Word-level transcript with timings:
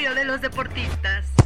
de 0.00 0.24
los 0.24 0.40
deportistas. 0.40 1.39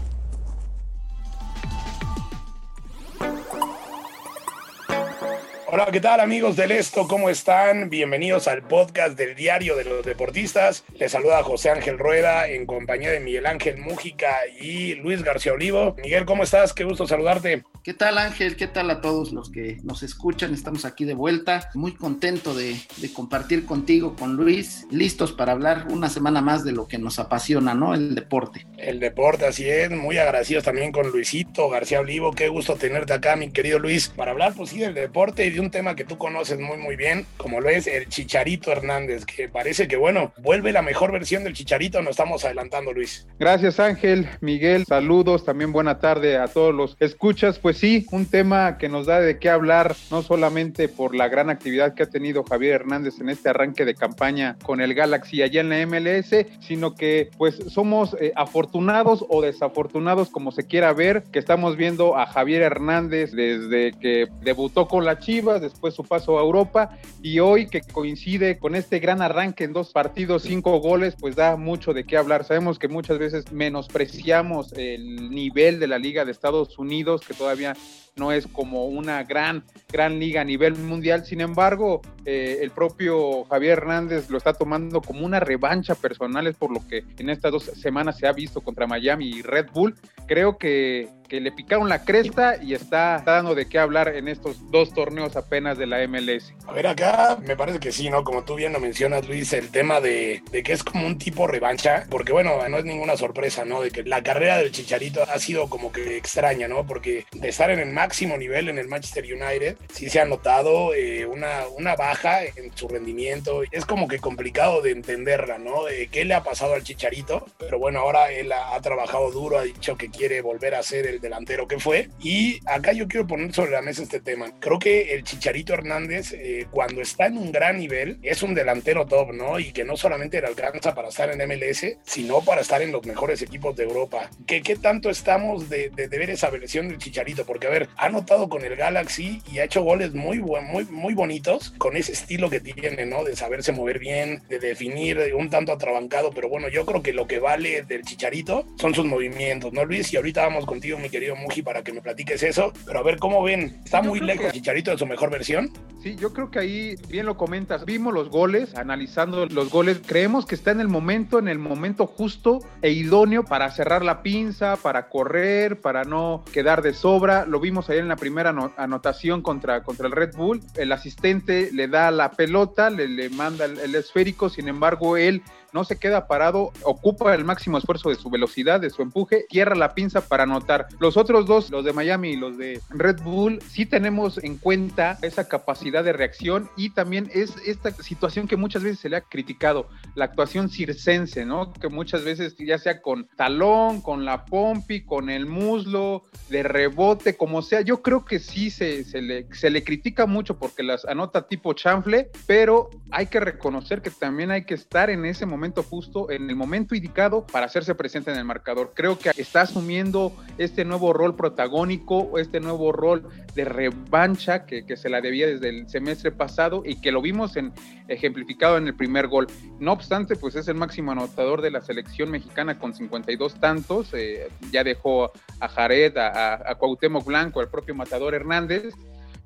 Hola, 5.76 5.88
¿qué 5.90 6.00
tal 6.00 6.20
amigos 6.20 6.54
del 6.54 6.70
Esto? 6.70 7.08
¿Cómo 7.08 7.28
están? 7.28 7.90
Bienvenidos 7.90 8.46
al 8.46 8.62
podcast 8.62 9.18
del 9.18 9.34
Diario 9.34 9.74
de 9.74 9.82
los 9.82 10.06
Deportistas. 10.06 10.84
Les 11.00 11.10
saluda 11.10 11.42
José 11.42 11.70
Ángel 11.70 11.98
Rueda 11.98 12.46
en 12.46 12.64
compañía 12.64 13.10
de 13.10 13.18
Miguel 13.18 13.44
Ángel 13.44 13.78
Mújica 13.78 14.36
y 14.60 14.94
Luis 14.94 15.24
García 15.24 15.52
Olivo. 15.52 15.96
Miguel, 16.00 16.26
¿cómo 16.26 16.44
estás? 16.44 16.74
Qué 16.74 16.84
gusto 16.84 17.08
saludarte. 17.08 17.64
¿Qué 17.82 17.92
tal 17.92 18.18
Ángel? 18.18 18.56
¿Qué 18.56 18.68
tal 18.68 18.88
a 18.90 19.00
todos 19.00 19.32
los 19.32 19.50
que 19.50 19.78
nos 19.82 20.04
escuchan? 20.04 20.54
Estamos 20.54 20.84
aquí 20.84 21.04
de 21.04 21.12
vuelta. 21.12 21.68
Muy 21.74 21.92
contento 21.92 22.54
de, 22.54 22.76
de 22.98 23.12
compartir 23.12 23.66
contigo, 23.66 24.14
con 24.16 24.36
Luis, 24.36 24.86
listos 24.92 25.32
para 25.32 25.52
hablar 25.52 25.88
una 25.90 26.08
semana 26.08 26.40
más 26.40 26.64
de 26.64 26.70
lo 26.70 26.86
que 26.86 26.98
nos 26.98 27.18
apasiona, 27.18 27.74
¿no? 27.74 27.94
El 27.94 28.14
deporte. 28.14 28.64
El 28.78 29.00
deporte, 29.00 29.44
así 29.44 29.68
es. 29.68 29.90
Muy 29.90 30.18
agradecidos 30.18 30.64
también 30.64 30.92
con 30.92 31.10
Luisito 31.10 31.68
García 31.68 32.00
Olivo. 32.00 32.32
Qué 32.32 32.48
gusto 32.48 32.76
tenerte 32.76 33.12
acá, 33.12 33.34
mi 33.34 33.50
querido 33.50 33.80
Luis, 33.80 34.08
para 34.08 34.30
hablar, 34.30 34.54
pues 34.54 34.70
sí, 34.70 34.78
del 34.78 34.94
deporte 34.94 35.44
y 35.44 35.50
de 35.50 35.60
un 35.60 35.63
tema 35.70 35.96
que 35.96 36.04
tú 36.04 36.18
conoces 36.18 36.58
muy, 36.58 36.76
muy 36.76 36.96
bien, 36.96 37.26
como 37.36 37.60
lo 37.60 37.68
es 37.68 37.86
el 37.86 38.08
Chicharito 38.08 38.72
Hernández, 38.72 39.24
que 39.24 39.48
parece 39.48 39.88
que, 39.88 39.96
bueno, 39.96 40.32
vuelve 40.38 40.72
la 40.72 40.82
mejor 40.82 41.12
versión 41.12 41.44
del 41.44 41.54
Chicharito. 41.54 42.00
Nos 42.02 42.12
estamos 42.12 42.44
adelantando, 42.44 42.92
Luis. 42.92 43.26
Gracias, 43.38 43.80
Ángel. 43.80 44.28
Miguel, 44.40 44.84
saludos. 44.86 45.44
También 45.44 45.72
buena 45.72 45.98
tarde 45.98 46.38
a 46.38 46.48
todos 46.48 46.74
los 46.74 46.96
escuchas. 47.00 47.58
Pues 47.58 47.78
sí, 47.78 48.06
un 48.10 48.26
tema 48.26 48.78
que 48.78 48.88
nos 48.88 49.06
da 49.06 49.20
de 49.20 49.38
qué 49.38 49.50
hablar, 49.50 49.94
no 50.10 50.22
solamente 50.22 50.88
por 50.88 51.14
la 51.14 51.28
gran 51.28 51.50
actividad 51.50 51.94
que 51.94 52.04
ha 52.04 52.10
tenido 52.10 52.44
Javier 52.44 52.74
Hernández 52.74 53.20
en 53.20 53.28
este 53.28 53.48
arranque 53.48 53.84
de 53.84 53.94
campaña 53.94 54.56
con 54.62 54.80
el 54.80 54.94
Galaxy 54.94 55.42
allá 55.42 55.60
en 55.60 55.68
la 55.68 55.86
MLS, 55.86 56.46
sino 56.60 56.94
que 56.94 57.30
pues 57.36 57.56
somos 57.68 58.16
eh, 58.20 58.32
afortunados 58.36 59.24
o 59.28 59.42
desafortunados, 59.42 60.30
como 60.30 60.52
se 60.52 60.66
quiera 60.66 60.92
ver, 60.92 61.24
que 61.32 61.38
estamos 61.38 61.76
viendo 61.76 62.16
a 62.16 62.26
Javier 62.26 62.62
Hernández 62.62 63.32
desde 63.32 63.92
que 64.00 64.28
debutó 64.42 64.88
con 64.88 65.04
la 65.04 65.18
Chivas, 65.18 65.53
después 65.60 65.94
su 65.94 66.04
paso 66.04 66.38
a 66.38 66.42
Europa 66.42 66.98
y 67.22 67.38
hoy 67.40 67.66
que 67.66 67.80
coincide 67.80 68.58
con 68.58 68.74
este 68.74 68.98
gran 68.98 69.22
arranque 69.22 69.64
en 69.64 69.72
dos 69.72 69.92
partidos, 69.92 70.42
cinco 70.42 70.78
goles, 70.80 71.14
pues 71.18 71.36
da 71.36 71.56
mucho 71.56 71.92
de 71.92 72.04
qué 72.04 72.16
hablar. 72.16 72.44
Sabemos 72.44 72.78
que 72.78 72.88
muchas 72.88 73.18
veces 73.18 73.52
menospreciamos 73.52 74.72
el 74.74 75.30
nivel 75.30 75.80
de 75.80 75.86
la 75.86 75.98
Liga 75.98 76.24
de 76.24 76.32
Estados 76.32 76.78
Unidos, 76.78 77.22
que 77.26 77.34
todavía 77.34 77.74
no 78.16 78.32
es 78.32 78.46
como 78.46 78.86
una 78.86 79.22
gran, 79.24 79.64
gran 79.90 80.18
liga 80.18 80.42
a 80.42 80.44
nivel 80.44 80.74
mundial. 80.76 81.24
Sin 81.24 81.40
embargo, 81.40 82.00
eh, 82.24 82.58
el 82.62 82.70
propio 82.70 83.44
Javier 83.44 83.78
Hernández 83.78 84.30
lo 84.30 84.38
está 84.38 84.52
tomando 84.52 85.00
como 85.00 85.24
una 85.26 85.40
revancha 85.40 85.94
personal, 85.94 86.46
es 86.46 86.56
por 86.56 86.72
lo 86.72 86.86
que 86.86 87.04
en 87.18 87.30
estas 87.30 87.52
dos 87.52 87.64
semanas 87.64 88.18
se 88.18 88.26
ha 88.26 88.32
visto 88.32 88.60
contra 88.60 88.86
Miami 88.86 89.28
y 89.28 89.42
Red 89.42 89.66
Bull. 89.72 89.94
Creo 90.26 90.56
que, 90.56 91.08
que 91.28 91.40
le 91.40 91.52
picaron 91.52 91.88
la 91.88 92.04
cresta 92.04 92.56
y 92.62 92.74
está, 92.74 93.22
dando 93.24 93.54
de 93.54 93.66
qué 93.66 93.78
hablar 93.78 94.08
en 94.08 94.28
estos 94.28 94.70
dos 94.70 94.92
torneos 94.94 95.36
apenas 95.36 95.76
de 95.76 95.86
la 95.86 96.06
MLS. 96.06 96.54
A 96.66 96.72
ver, 96.72 96.86
acá 96.86 97.38
me 97.46 97.56
parece 97.56 97.80
que 97.80 97.92
sí, 97.92 98.08
¿no? 98.08 98.24
Como 98.24 98.44
tú 98.44 98.54
bien 98.54 98.72
lo 98.72 98.80
mencionas, 98.80 99.28
Luis, 99.28 99.52
el 99.52 99.70
tema 99.70 100.00
de, 100.00 100.42
de 100.50 100.62
que 100.62 100.72
es 100.72 100.82
como 100.82 101.06
un 101.06 101.18
tipo 101.18 101.46
revancha, 101.46 102.06
porque 102.08 102.32
bueno, 102.32 102.66
no 102.68 102.78
es 102.78 102.84
ninguna 102.84 103.16
sorpresa, 103.16 103.64
¿no? 103.64 103.82
De 103.82 103.90
que 103.90 104.02
la 104.04 104.22
carrera 104.22 104.58
del 104.58 104.70
Chicharito 104.70 105.22
ha 105.22 105.38
sido 105.38 105.68
como 105.68 105.92
que 105.92 106.16
extraña, 106.16 106.68
¿no? 106.68 106.86
Porque 106.86 107.26
de 107.32 107.48
estar 107.48 107.70
en 107.70 107.80
el 107.80 107.90
máximo 108.04 108.36
nivel 108.36 108.68
en 108.68 108.76
el 108.76 108.86
Manchester 108.86 109.24
United, 109.24 109.78
sí 109.90 110.10
se 110.10 110.20
ha 110.20 110.26
notado 110.26 110.92
eh, 110.92 111.24
una, 111.24 111.66
una 111.74 111.96
baja 111.96 112.44
en 112.44 112.70
su 112.76 112.86
rendimiento. 112.86 113.62
Es 113.72 113.86
como 113.86 114.08
que 114.08 114.18
complicado 114.18 114.82
de 114.82 114.90
entenderla, 114.90 115.56
¿no? 115.56 115.84
De 115.84 116.08
qué 116.08 116.26
le 116.26 116.34
ha 116.34 116.42
pasado 116.42 116.74
al 116.74 116.84
Chicharito, 116.84 117.46
pero 117.58 117.78
bueno, 117.78 118.00
ahora 118.00 118.30
él 118.30 118.52
ha, 118.52 118.74
ha 118.74 118.80
trabajado 118.82 119.30
duro, 119.30 119.58
ha 119.58 119.62
dicho 119.62 119.96
que 119.96 120.10
quiere 120.10 120.42
volver 120.42 120.74
a 120.74 120.82
ser 120.82 121.06
el 121.06 121.18
delantero 121.18 121.66
que 121.66 121.78
fue. 121.78 122.10
Y 122.20 122.60
acá 122.66 122.92
yo 122.92 123.08
quiero 123.08 123.26
poner 123.26 123.54
sobre 123.54 123.70
la 123.70 123.80
mesa 123.80 124.02
este 124.02 124.20
tema. 124.20 124.52
Creo 124.60 124.78
que 124.78 125.14
el 125.14 125.24
Chicharito 125.24 125.72
Hernández, 125.72 126.34
eh, 126.34 126.66
cuando 126.70 127.00
está 127.00 127.24
en 127.24 127.38
un 127.38 127.52
gran 127.52 127.78
nivel, 127.78 128.18
es 128.22 128.42
un 128.42 128.54
delantero 128.54 129.06
top, 129.06 129.32
¿no? 129.32 129.58
Y 129.58 129.72
que 129.72 129.84
no 129.84 129.96
solamente 129.96 130.42
le 130.42 130.48
alcanza 130.48 130.94
para 130.94 131.08
estar 131.08 131.30
en 131.30 131.38
MLS, 131.48 131.96
sino 132.04 132.42
para 132.42 132.60
estar 132.60 132.82
en 132.82 132.92
los 132.92 133.06
mejores 133.06 133.40
equipos 133.40 133.74
de 133.76 133.84
Europa. 133.84 134.28
¿Qué, 134.46 134.60
qué 134.60 134.76
tanto 134.76 135.08
estamos 135.08 135.70
de, 135.70 135.88
de, 135.88 136.08
de 136.08 136.18
ver 136.18 136.28
esa 136.28 136.50
versión 136.50 136.88
del 136.88 136.98
Chicharito? 136.98 137.46
Porque, 137.46 137.66
a 137.66 137.70
ver, 137.70 137.88
ha 137.96 138.08
notado 138.08 138.48
con 138.48 138.64
el 138.64 138.76
Galaxy 138.76 139.42
y 139.52 139.58
ha 139.58 139.64
hecho 139.64 139.82
goles 139.82 140.14
muy, 140.14 140.40
muy, 140.40 140.84
muy 140.86 141.14
bonitos 141.14 141.74
con 141.78 141.96
ese 141.96 142.12
estilo 142.12 142.50
que 142.50 142.60
tiene, 142.60 143.06
¿no? 143.06 143.24
De 143.24 143.36
saberse 143.36 143.72
mover 143.72 143.98
bien, 143.98 144.42
de 144.48 144.58
definir 144.58 145.18
un 145.36 145.50
tanto 145.50 145.72
atrabancado, 145.72 146.30
pero 146.34 146.48
bueno, 146.48 146.68
yo 146.68 146.84
creo 146.86 147.02
que 147.02 147.12
lo 147.12 147.26
que 147.26 147.38
vale 147.38 147.82
del 147.82 148.02
Chicharito 148.02 148.66
son 148.78 148.94
sus 148.94 149.04
movimientos, 149.04 149.72
¿no, 149.72 149.84
Luis? 149.84 150.12
Y 150.12 150.16
ahorita 150.16 150.42
vamos 150.42 150.66
contigo, 150.66 150.98
mi 150.98 151.08
querido 151.08 151.36
Muji, 151.36 151.62
para 151.62 151.82
que 151.82 151.92
me 151.92 152.00
platiques 152.00 152.42
eso, 152.42 152.72
pero 152.86 152.98
a 152.98 153.02
ver 153.02 153.18
cómo 153.18 153.42
ven, 153.42 153.80
¿está 153.84 154.02
muy 154.02 154.20
lejos 154.20 154.46
que... 154.46 154.52
Chicharito 154.52 154.90
de 154.90 154.98
su 154.98 155.06
mejor 155.06 155.30
versión? 155.30 155.70
Sí, 156.02 156.16
yo 156.16 156.32
creo 156.32 156.50
que 156.50 156.58
ahí, 156.58 156.96
bien 157.08 157.26
lo 157.26 157.36
comentas, 157.36 157.84
vimos 157.84 158.12
los 158.12 158.28
goles, 158.28 158.74
analizando 158.76 159.46
los 159.46 159.70
goles, 159.70 160.00
creemos 160.04 160.44
que 160.44 160.54
está 160.54 160.70
en 160.70 160.80
el 160.80 160.88
momento, 160.88 161.38
en 161.38 161.48
el 161.48 161.58
momento 161.58 162.06
justo 162.06 162.58
e 162.82 162.90
idóneo 162.90 163.44
para 163.44 163.70
cerrar 163.70 164.04
la 164.04 164.22
pinza, 164.22 164.76
para 164.76 165.08
correr, 165.08 165.80
para 165.80 166.04
no 166.04 166.44
quedar 166.52 166.82
de 166.82 166.92
sobra, 166.92 167.46
lo 167.46 167.58
vimos 167.60 167.83
en 167.88 168.08
la 168.08 168.16
primera 168.16 168.54
anotación 168.76 169.42
contra, 169.42 169.82
contra 169.82 170.06
el 170.06 170.12
Red 170.12 170.34
Bull, 170.36 170.60
el 170.76 170.92
asistente 170.92 171.70
le 171.72 171.88
da 171.88 172.10
la 172.10 172.30
pelota, 172.30 172.90
le, 172.90 173.08
le 173.08 173.28
manda 173.30 173.64
el, 173.64 173.78
el 173.78 173.94
esférico, 173.94 174.48
sin 174.48 174.68
embargo 174.68 175.16
él 175.16 175.42
no 175.74 175.82
se 175.82 175.98
queda 175.98 176.28
parado, 176.28 176.72
ocupa 176.84 177.34
el 177.34 177.44
máximo 177.44 177.78
esfuerzo 177.78 178.08
de 178.08 178.14
su 178.14 178.30
velocidad, 178.30 178.80
de 178.80 178.90
su 178.90 179.02
empuje, 179.02 179.44
cierra 179.50 179.74
la 179.74 179.92
pinza 179.92 180.28
para 180.28 180.44
anotar. 180.44 180.86
Los 181.00 181.16
otros 181.16 181.46
dos, 181.46 181.68
los 181.70 181.84
de 181.84 181.92
Miami 181.92 182.30
y 182.30 182.36
los 182.36 182.56
de 182.56 182.80
Red 182.90 183.22
Bull, 183.22 183.60
sí 183.60 183.84
tenemos 183.84 184.38
en 184.38 184.56
cuenta 184.56 185.18
esa 185.22 185.48
capacidad 185.48 186.04
de 186.04 186.12
reacción 186.12 186.70
y 186.76 186.90
también 186.90 187.28
es 187.34 187.56
esta 187.66 187.90
situación 187.90 188.46
que 188.46 188.56
muchas 188.56 188.84
veces 188.84 189.00
se 189.00 189.08
le 189.08 189.16
ha 189.16 189.22
criticado, 189.22 189.88
la 190.14 190.26
actuación 190.26 190.68
circense, 190.68 191.44
¿no? 191.44 191.72
Que 191.72 191.88
muchas 191.88 192.22
veces 192.22 192.54
ya 192.56 192.78
sea 192.78 193.02
con 193.02 193.26
talón, 193.36 194.00
con 194.00 194.24
la 194.24 194.44
pompi, 194.44 195.04
con 195.04 195.28
el 195.28 195.46
muslo, 195.46 196.22
de 196.50 196.62
rebote, 196.62 197.36
como 197.36 197.62
sea, 197.62 197.80
yo 197.80 198.00
creo 198.00 198.24
que 198.24 198.38
sí 198.38 198.70
se, 198.70 199.02
se, 199.02 199.20
le, 199.20 199.48
se 199.52 199.70
le 199.70 199.82
critica 199.82 200.26
mucho 200.26 200.56
porque 200.56 200.84
las 200.84 201.04
anota 201.04 201.48
tipo 201.48 201.72
chanfle, 201.72 202.30
pero 202.46 202.90
hay 203.10 203.26
que 203.26 203.40
reconocer 203.40 204.02
que 204.02 204.10
también 204.10 204.52
hay 204.52 204.64
que 204.64 204.74
estar 204.74 205.10
en 205.10 205.24
ese 205.24 205.46
momento 205.46 205.63
justo, 205.82 206.30
en 206.30 206.50
el 206.50 206.56
momento 206.56 206.94
indicado 206.94 207.46
para 207.46 207.66
hacerse 207.66 207.94
presente 207.94 208.30
en 208.30 208.38
el 208.38 208.44
marcador. 208.44 208.92
Creo 208.94 209.18
que 209.18 209.30
está 209.36 209.62
asumiendo 209.62 210.32
este 210.58 210.84
nuevo 210.84 211.12
rol 211.12 211.36
protagónico, 211.36 212.38
este 212.38 212.60
nuevo 212.60 212.92
rol 212.92 213.28
de 213.54 213.64
revancha 213.64 214.66
que, 214.66 214.84
que 214.84 214.96
se 214.96 215.08
la 215.08 215.20
debía 215.20 215.46
desde 215.46 215.68
el 215.68 215.88
semestre 215.88 216.32
pasado 216.32 216.82
y 216.84 217.00
que 217.00 217.12
lo 217.12 217.22
vimos 217.22 217.56
en, 217.56 217.72
ejemplificado 218.08 218.76
en 218.76 218.86
el 218.86 218.94
primer 218.94 219.28
gol. 219.28 219.46
No 219.78 219.92
obstante, 219.92 220.36
pues 220.36 220.56
es 220.56 220.68
el 220.68 220.74
máximo 220.74 221.12
anotador 221.12 221.62
de 221.62 221.70
la 221.70 221.80
selección 221.80 222.30
mexicana 222.30 222.78
con 222.78 222.94
52 222.94 223.54
tantos. 223.60 224.12
Eh, 224.14 224.48
ya 224.70 224.84
dejó 224.84 225.32
a 225.60 225.68
Jared, 225.68 226.16
a, 226.16 226.70
a 226.70 226.74
Cuauhtémoc 226.74 227.24
Blanco, 227.24 227.60
al 227.60 227.68
propio 227.68 227.94
Matador 227.94 228.34
Hernández 228.34 228.94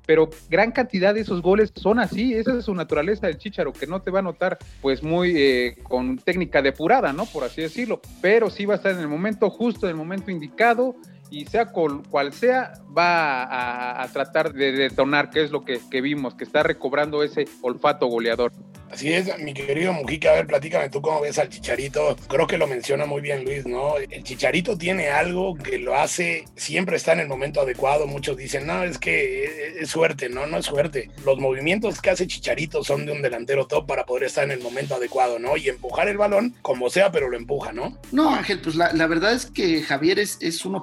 pero 0.09 0.27
gran 0.49 0.71
cantidad 0.71 1.13
de 1.13 1.21
esos 1.21 1.43
goles 1.43 1.71
son 1.75 1.99
así, 1.99 2.33
esa 2.33 2.57
es 2.57 2.65
su 2.65 2.73
naturaleza 2.73 3.27
del 3.27 3.37
Chicharo, 3.37 3.71
que 3.71 3.85
no 3.85 4.01
te 4.01 4.09
va 4.09 4.17
a 4.17 4.23
notar 4.23 4.57
pues 4.81 5.03
muy 5.03 5.35
eh, 5.37 5.77
con 5.83 6.17
técnica 6.17 6.63
depurada, 6.63 7.13
¿no? 7.13 7.27
Por 7.27 7.43
así 7.43 7.61
decirlo, 7.61 8.01
pero 8.19 8.49
sí 8.49 8.65
va 8.65 8.73
a 8.73 8.77
estar 8.77 8.91
en 8.91 9.01
el 9.01 9.07
momento 9.07 9.51
justo, 9.51 9.85
en 9.85 9.91
el 9.91 9.97
momento 9.97 10.31
indicado, 10.31 10.95
y 11.29 11.45
sea 11.45 11.67
cual, 11.67 12.03
cual 12.09 12.33
sea, 12.33 12.73
va 12.95 13.43
a, 13.43 14.03
a, 14.03 14.07
tratar 14.09 14.53
de 14.53 14.71
detonar, 14.71 15.29
que 15.29 15.43
es 15.43 15.51
lo 15.51 15.63
que, 15.63 15.79
que, 15.89 16.01
vimos, 16.01 16.35
que 16.35 16.43
está 16.43 16.63
recobrando 16.63 17.23
ese 17.23 17.47
olfato 17.61 18.07
goleador. 18.07 18.51
Así 18.91 19.13
es, 19.13 19.37
mi 19.39 19.53
querido 19.53 19.93
Mujica, 19.93 20.31
a 20.31 20.33
ver, 20.33 20.47
platícame 20.47 20.89
tú 20.89 21.01
cómo 21.01 21.21
ves 21.21 21.37
al 21.37 21.49
Chicharito. 21.49 22.15
Creo 22.27 22.47
que 22.47 22.57
lo 22.57 22.65
menciona 22.65 23.05
muy 23.05 23.21
bien 23.21 23.45
Luis, 23.45 23.65
¿no? 23.67 23.97
El 23.97 24.23
Chicharito 24.23 24.77
tiene 24.77 25.09
algo 25.09 25.55
que 25.55 25.77
lo 25.77 25.95
hace, 25.95 26.45
siempre 26.55 26.97
está 26.97 27.13
en 27.13 27.19
el 27.19 27.27
momento 27.27 27.61
adecuado. 27.61 28.07
Muchos 28.07 28.35
dicen, 28.35 28.65
no, 28.65 28.83
es 28.83 28.97
que 28.97 29.79
es 29.79 29.89
suerte, 29.89 30.29
no, 30.29 30.47
no 30.47 30.57
es 30.57 30.65
suerte. 30.65 31.11
Los 31.23 31.37
movimientos 31.37 32.01
que 32.01 32.09
hace 32.09 32.25
Chicharito 32.25 32.83
son 32.83 33.05
de 33.05 33.11
un 33.11 33.21
delantero 33.21 33.67
top 33.67 33.85
para 33.85 34.05
poder 34.05 34.23
estar 34.23 34.43
en 34.43 34.51
el 34.51 34.61
momento 34.61 34.95
adecuado, 34.95 35.37
¿no? 35.37 35.55
Y 35.55 35.69
empujar 35.69 36.07
el 36.07 36.17
balón 36.17 36.55
como 36.63 36.89
sea, 36.89 37.11
pero 37.11 37.29
lo 37.29 37.37
empuja, 37.37 37.71
¿no? 37.71 37.95
No, 38.11 38.33
Ángel, 38.33 38.59
pues 38.59 38.75
la, 38.75 38.91
la 38.93 39.05
verdad 39.05 39.33
es 39.33 39.45
que 39.45 39.83
Javier 39.83 40.17
es, 40.17 40.39
es 40.41 40.65
un 40.65 40.73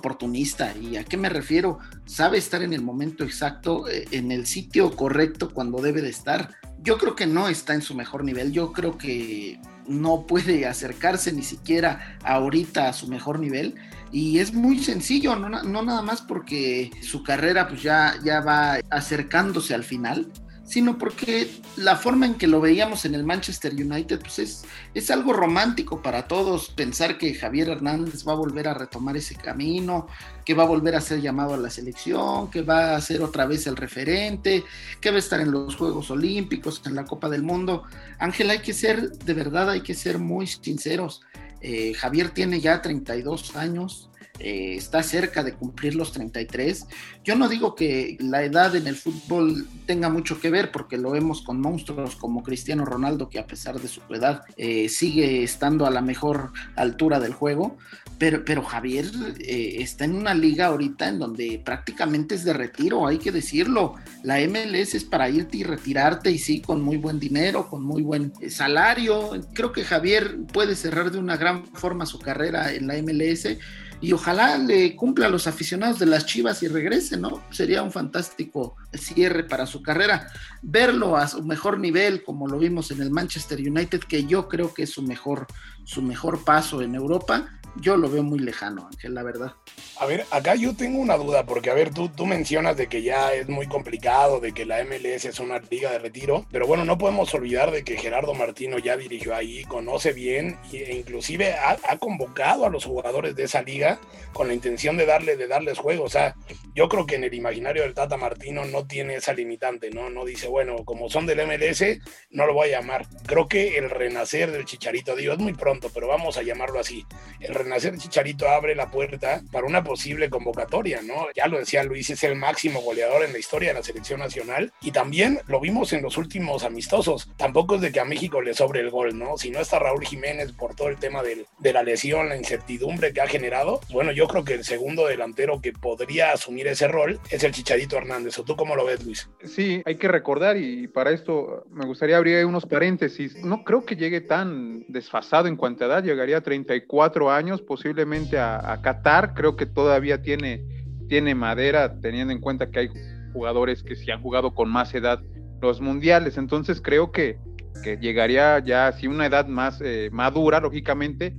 ¿Y 0.80 0.96
a 0.96 1.04
qué 1.04 1.16
me 1.16 1.28
refiero? 1.28 1.78
Sabe 2.04 2.38
estar 2.38 2.62
en 2.62 2.72
el 2.72 2.82
momento 2.82 3.24
exacto, 3.24 3.88
eh, 3.88 4.06
en 4.10 4.32
el 4.32 4.46
sitio 4.46 4.94
correcto 4.94 5.50
cuando 5.52 5.80
debe 5.80 6.02
de 6.02 6.10
estar 6.10 6.50
yo 6.86 6.98
creo 6.98 7.16
que 7.16 7.26
no 7.26 7.48
está 7.48 7.74
en 7.74 7.82
su 7.82 7.94
mejor 7.94 8.24
nivel. 8.24 8.52
Yo 8.52 8.72
creo 8.72 8.96
que 8.96 9.60
no 9.88 10.26
puede 10.26 10.66
acercarse 10.68 11.32
ni 11.32 11.42
siquiera 11.42 12.16
ahorita 12.22 12.88
a 12.88 12.92
su 12.92 13.08
mejor 13.08 13.40
nivel. 13.40 13.74
Y 14.12 14.38
es 14.38 14.54
muy 14.54 14.78
sencillo, 14.78 15.34
no, 15.34 15.48
no 15.48 15.82
nada 15.82 16.00
más 16.00 16.22
porque 16.22 16.90
su 17.02 17.24
carrera 17.24 17.68
pues 17.68 17.82
ya, 17.82 18.14
ya 18.24 18.40
va 18.40 18.78
acercándose 18.88 19.74
al 19.74 19.82
final, 19.82 20.32
sino 20.66 20.98
porque 20.98 21.48
la 21.76 21.96
forma 21.96 22.26
en 22.26 22.34
que 22.34 22.48
lo 22.48 22.60
veíamos 22.60 23.04
en 23.04 23.14
el 23.14 23.24
Manchester 23.24 23.72
United, 23.72 24.20
pues 24.20 24.38
es, 24.40 24.64
es 24.94 25.10
algo 25.10 25.32
romántico 25.32 26.02
para 26.02 26.26
todos, 26.26 26.70
pensar 26.70 27.18
que 27.18 27.34
Javier 27.34 27.68
Hernández 27.68 28.26
va 28.26 28.32
a 28.32 28.36
volver 28.36 28.66
a 28.66 28.74
retomar 28.74 29.16
ese 29.16 29.36
camino, 29.36 30.08
que 30.44 30.54
va 30.54 30.64
a 30.64 30.66
volver 30.66 30.96
a 30.96 31.00
ser 31.00 31.20
llamado 31.20 31.54
a 31.54 31.58
la 31.58 31.70
selección, 31.70 32.50
que 32.50 32.62
va 32.62 32.96
a 32.96 33.00
ser 33.00 33.22
otra 33.22 33.46
vez 33.46 33.66
el 33.68 33.76
referente, 33.76 34.64
que 35.00 35.10
va 35.10 35.16
a 35.16 35.20
estar 35.20 35.40
en 35.40 35.52
los 35.52 35.76
Juegos 35.76 36.10
Olímpicos, 36.10 36.82
en 36.84 36.96
la 36.96 37.04
Copa 37.04 37.28
del 37.28 37.42
Mundo. 37.42 37.84
Ángel, 38.18 38.50
hay 38.50 38.58
que 38.58 38.72
ser, 38.72 39.10
de 39.12 39.34
verdad, 39.34 39.70
hay 39.70 39.82
que 39.82 39.94
ser 39.94 40.18
muy 40.18 40.48
sinceros. 40.48 41.22
Eh, 41.60 41.94
Javier 41.94 42.30
tiene 42.30 42.60
ya 42.60 42.82
32 42.82 43.56
años, 43.56 44.10
eh, 44.38 44.74
está 44.76 45.02
cerca 45.02 45.42
de 45.42 45.54
cumplir 45.54 45.94
los 45.94 46.12
33. 46.12 46.86
Yo 47.24 47.36
no 47.36 47.48
digo 47.48 47.74
que 47.74 48.16
la 48.20 48.44
edad 48.44 48.76
en 48.76 48.86
el 48.86 48.96
fútbol 48.96 49.66
tenga 49.86 50.08
mucho 50.08 50.40
que 50.40 50.50
ver, 50.50 50.70
porque 50.70 50.98
lo 50.98 51.10
vemos 51.10 51.42
con 51.42 51.60
monstruos 51.60 52.16
como 52.16 52.42
Cristiano 52.42 52.84
Ronaldo, 52.84 53.28
que 53.28 53.38
a 53.38 53.46
pesar 53.46 53.80
de 53.80 53.88
su 53.88 54.00
edad 54.10 54.42
eh, 54.56 54.88
sigue 54.88 55.42
estando 55.42 55.86
a 55.86 55.90
la 55.90 56.02
mejor 56.02 56.52
altura 56.74 57.20
del 57.20 57.32
juego. 57.32 57.76
Pero, 58.18 58.44
pero 58.46 58.62
Javier 58.62 59.06
eh, 59.40 59.76
está 59.80 60.06
en 60.06 60.14
una 60.14 60.34
liga 60.34 60.66
ahorita 60.66 61.08
en 61.08 61.18
donde 61.18 61.60
prácticamente 61.62 62.34
es 62.34 62.44
de 62.44 62.54
retiro, 62.54 63.06
hay 63.06 63.18
que 63.18 63.30
decirlo. 63.30 63.94
La 64.22 64.38
MLS 64.40 64.94
es 64.94 65.04
para 65.04 65.28
irte 65.28 65.58
y 65.58 65.64
retirarte 65.64 66.30
y 66.30 66.38
sí, 66.38 66.60
con 66.60 66.80
muy 66.80 66.96
buen 66.96 67.20
dinero, 67.20 67.68
con 67.68 67.82
muy 67.82 68.02
buen 68.02 68.32
salario. 68.48 69.30
Creo 69.52 69.72
que 69.72 69.84
Javier 69.84 70.38
puede 70.52 70.76
cerrar 70.76 71.10
de 71.10 71.18
una 71.18 71.36
gran 71.36 71.66
forma 71.66 72.06
su 72.06 72.18
carrera 72.18 72.72
en 72.72 72.86
la 72.86 72.94
MLS 73.02 73.58
y 74.00 74.12
ojalá 74.12 74.58
le 74.58 74.94
cumpla 74.94 75.26
a 75.26 75.30
los 75.30 75.46
aficionados 75.46 75.98
de 75.98 76.06
las 76.06 76.26
Chivas 76.26 76.62
y 76.62 76.68
regrese, 76.68 77.16
¿no? 77.16 77.42
Sería 77.50 77.82
un 77.82 77.92
fantástico 77.92 78.76
cierre 78.92 79.44
para 79.44 79.66
su 79.66 79.82
carrera. 79.82 80.28
Verlo 80.62 81.16
a 81.16 81.26
su 81.28 81.42
mejor 81.42 81.78
nivel, 81.78 82.22
como 82.22 82.46
lo 82.46 82.58
vimos 82.58 82.90
en 82.90 83.00
el 83.00 83.10
Manchester 83.10 83.58
United, 83.58 84.00
que 84.00 84.24
yo 84.24 84.48
creo 84.48 84.74
que 84.74 84.82
es 84.84 84.90
su 84.90 85.02
mejor, 85.02 85.46
su 85.84 86.02
mejor 86.02 86.44
paso 86.44 86.82
en 86.82 86.94
Europa, 86.94 87.58
yo 87.80 87.96
lo 87.96 88.10
veo 88.10 88.22
muy 88.22 88.38
lejano, 88.38 88.88
Ángel, 88.90 89.14
la 89.14 89.22
verdad. 89.22 89.52
A 89.98 90.06
ver, 90.06 90.26
acá 90.30 90.54
yo 90.54 90.76
tengo 90.76 90.98
una 90.98 91.16
duda, 91.16 91.46
porque 91.46 91.70
a 91.70 91.74
ver, 91.74 91.92
tú, 91.92 92.08
tú 92.08 92.26
mencionas 92.26 92.76
de 92.76 92.86
que 92.86 93.02
ya 93.02 93.32
es 93.32 93.48
muy 93.48 93.66
complicado, 93.66 94.40
de 94.40 94.52
que 94.52 94.66
la 94.66 94.84
MLS 94.84 95.24
es 95.24 95.40
una 95.40 95.58
liga 95.58 95.90
de 95.90 95.98
retiro, 95.98 96.46
pero 96.50 96.66
bueno, 96.66 96.84
no 96.84 96.98
podemos 96.98 97.32
olvidar 97.34 97.70
de 97.70 97.84
que 97.84 97.96
Gerardo 97.96 98.34
Martino 98.34 98.78
ya 98.78 98.96
dirigió 98.96 99.34
ahí, 99.34 99.64
conoce 99.64 100.12
bien 100.12 100.58
e 100.72 100.96
inclusive 100.96 101.54
ha, 101.54 101.96
convocado 101.98 102.66
a 102.66 102.70
los 102.70 102.84
jugadores 102.84 103.34
de 103.34 103.44
esa 103.44 103.62
liga 103.62 103.98
con 104.32 104.48
la 104.48 104.54
intención 104.54 104.96
de, 104.96 105.06
darle, 105.06 105.36
de 105.36 105.48
darles 105.48 105.78
juego. 105.78 106.04
O 106.04 106.10
sea, 106.10 106.34
yo 106.74 106.88
creo 106.88 107.06
que 107.06 107.16
en 107.16 107.24
el 107.24 107.34
imaginario 107.34 107.82
del 107.82 107.94
Tata 107.94 108.16
Martino 108.16 108.64
no 108.66 108.86
tiene 108.86 109.14
esa 109.14 109.32
limitante, 109.32 109.90
¿no? 109.90 110.10
No 110.10 110.24
dice, 110.24 110.46
bueno, 110.48 110.84
como 110.84 111.08
son 111.08 111.26
del 111.26 111.46
MLS, 111.46 111.82
no 112.30 112.46
lo 112.46 112.54
voy 112.54 112.68
a 112.68 112.80
llamar. 112.80 113.06
Creo 113.26 113.48
que 113.48 113.78
el 113.78 113.88
renacer 113.88 114.52
del 114.52 114.66
Chicharito, 114.66 115.16
digo, 115.16 115.32
es 115.32 115.38
muy 115.38 115.54
pronto, 115.54 115.90
pero 115.92 116.06
vamos 116.06 116.36
a 116.36 116.42
llamarlo 116.42 116.78
así. 116.78 117.06
El 117.40 117.54
renacer 117.66 117.92
del 117.92 118.00
Chicharito 118.00 118.48
abre 118.48 118.74
la 118.74 118.90
puerta 118.90 119.42
para 119.52 119.66
una 119.66 119.84
posible 119.84 120.30
convocatoria, 120.30 121.00
¿no? 121.02 121.26
Ya 121.34 121.46
lo 121.46 121.58
decía 121.58 121.82
Luis, 121.84 122.10
es 122.10 122.22
el 122.24 122.36
máximo 122.36 122.80
goleador 122.80 123.24
en 123.24 123.32
la 123.32 123.38
historia 123.38 123.68
de 123.68 123.74
la 123.74 123.82
selección 123.82 124.20
nacional 124.20 124.72
y 124.80 124.92
también 124.92 125.40
lo 125.46 125.60
vimos 125.60 125.92
en 125.92 126.02
los 126.02 126.16
últimos 126.16 126.64
amistosos. 126.64 127.30
Tampoco 127.36 127.76
es 127.76 127.80
de 127.80 127.92
que 127.92 128.00
a 128.00 128.04
México 128.04 128.40
le 128.40 128.54
sobre 128.54 128.80
el 128.80 128.90
gol, 128.90 129.18
¿no? 129.18 129.36
Si 129.36 129.50
no 129.50 129.60
está 129.60 129.78
Raúl 129.78 130.04
Jiménez 130.04 130.52
por 130.52 130.74
todo 130.74 130.88
el 130.88 130.96
tema 130.96 131.22
del, 131.22 131.46
de 131.58 131.72
la 131.72 131.82
lesión, 131.82 132.28
la 132.28 132.36
incertidumbre 132.36 133.12
que 133.12 133.20
ha 133.20 133.26
generado, 133.26 133.80
bueno, 133.90 134.12
yo 134.12 134.26
creo 134.28 134.44
que 134.44 134.54
el 134.54 134.64
segundo 134.64 135.06
delantero 135.06 135.60
que 135.60 135.72
podría 135.72 136.32
asumir 136.32 136.66
ese 136.68 136.88
rol 136.88 137.20
es 137.30 137.44
el 137.44 137.52
Chicharito 137.52 137.96
Hernández. 137.96 138.38
¿O 138.38 138.44
tú 138.44 138.56
cómo 138.56 138.76
lo 138.76 138.84
ves, 138.84 139.04
Luis? 139.04 139.28
Sí, 139.44 139.82
hay 139.84 139.96
que 139.96 140.08
recordar 140.08 140.56
y 140.56 140.88
para 140.88 141.10
esto 141.10 141.66
me 141.70 141.86
gustaría 141.86 142.16
abrir 142.16 142.44
unos 142.46 142.66
paréntesis. 142.66 143.36
No 143.44 143.64
creo 143.64 143.84
que 143.84 143.96
llegue 143.96 144.20
tan 144.20 144.84
desfasado 144.88 145.48
en 145.48 145.56
cuanto 145.56 145.84
a 145.84 145.88
edad, 145.88 146.04
llegaría 146.04 146.38
a 146.38 146.40
34 146.40 147.30
años, 147.30 147.45
posiblemente 147.62 148.38
a, 148.38 148.78
Qatar. 148.82 149.34
Creo 149.34 149.56
que 149.56 149.66
todavía 149.66 150.22
tiene, 150.22 150.64
tiene 151.08 151.34
madera, 151.34 152.00
teniendo 152.00 152.32
en 152.32 152.40
cuenta 152.40 152.70
que 152.70 152.80
hay 152.80 152.90
jugadores 153.32 153.82
que 153.82 153.96
sí 153.96 154.10
han 154.10 154.22
jugado 154.22 154.54
con 154.54 154.68
más 154.68 154.94
edad 154.94 155.20
los 155.60 155.80
mundiales. 155.80 156.38
Entonces 156.38 156.80
creo 156.82 157.12
que, 157.12 157.38
que 157.82 157.96
llegaría 157.96 158.58
ya 158.58 158.88
así 158.88 159.06
una 159.06 159.26
edad 159.26 159.46
más 159.46 159.80
eh, 159.80 160.10
madura, 160.12 160.60
lógicamente, 160.60 161.34